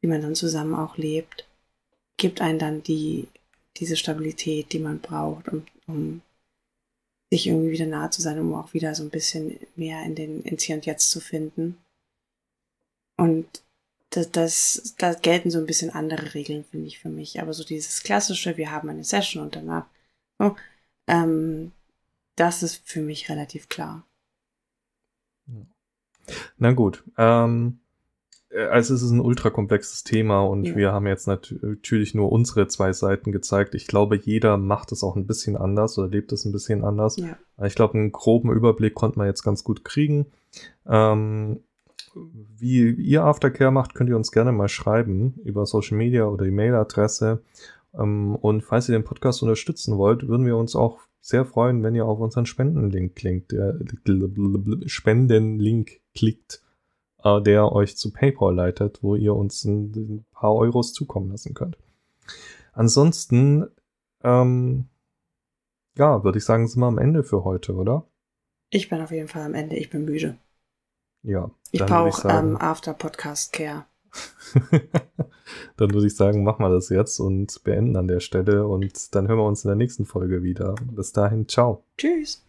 [0.00, 1.48] wie man dann zusammen auch lebt,
[2.16, 3.28] gibt einen dann die,
[3.76, 6.22] diese Stabilität, die man braucht, um, um
[7.30, 10.42] sich irgendwie wieder nahe zu sein, um auch wieder so ein bisschen mehr in den
[10.42, 11.78] ins Hier und Jetzt zu finden.
[13.16, 13.62] Und
[14.16, 17.40] das, das, da gelten so ein bisschen andere Regeln, finde ich, für mich.
[17.40, 19.86] Aber so dieses klassische, wir haben eine Session und danach,
[20.38, 20.52] oh,
[21.06, 21.72] ähm,
[22.36, 24.04] das ist für mich relativ klar.
[26.58, 27.04] Na gut.
[27.16, 27.78] Ähm,
[28.50, 30.76] also es ist ein ultra komplexes Thema und ja.
[30.76, 33.74] wir haben jetzt natürlich nur unsere zwei Seiten gezeigt.
[33.74, 37.16] Ich glaube, jeder macht es auch ein bisschen anders oder lebt es ein bisschen anders.
[37.16, 37.36] Ja.
[37.64, 40.26] Ich glaube, einen groben Überblick konnte man jetzt ganz gut kriegen.
[40.86, 41.60] Ähm,
[42.58, 47.42] wie ihr Aftercare macht, könnt ihr uns gerne mal schreiben über Social Media oder E-Mail-Adresse.
[47.94, 51.94] Ähm, und falls ihr den Podcast unterstützen wollt, würden wir uns auch sehr freuen, wenn
[51.94, 53.78] ihr auf unseren Spendenlink klingt, der
[54.86, 56.62] Spendenlink klickt,
[57.24, 61.78] äh, der euch zu PayPal leitet, wo ihr uns ein, paar Euros zukommen lassen könnt.
[62.72, 63.66] Ansonsten,
[64.22, 64.86] ähm,
[65.96, 68.06] ja, würde ich sagen, sind wir am Ende für heute, oder?
[68.70, 69.76] Ich bin auf jeden Fall am Ende.
[69.76, 70.36] Ich bin müde.
[71.22, 71.50] Ja.
[71.70, 73.84] Ich brauche ähm, After Podcast Care.
[75.76, 79.28] dann würde ich sagen, machen wir das jetzt und beenden an der Stelle und dann
[79.28, 80.74] hören wir uns in der nächsten Folge wieder.
[80.92, 81.84] Bis dahin, ciao.
[81.98, 82.44] Tschüss.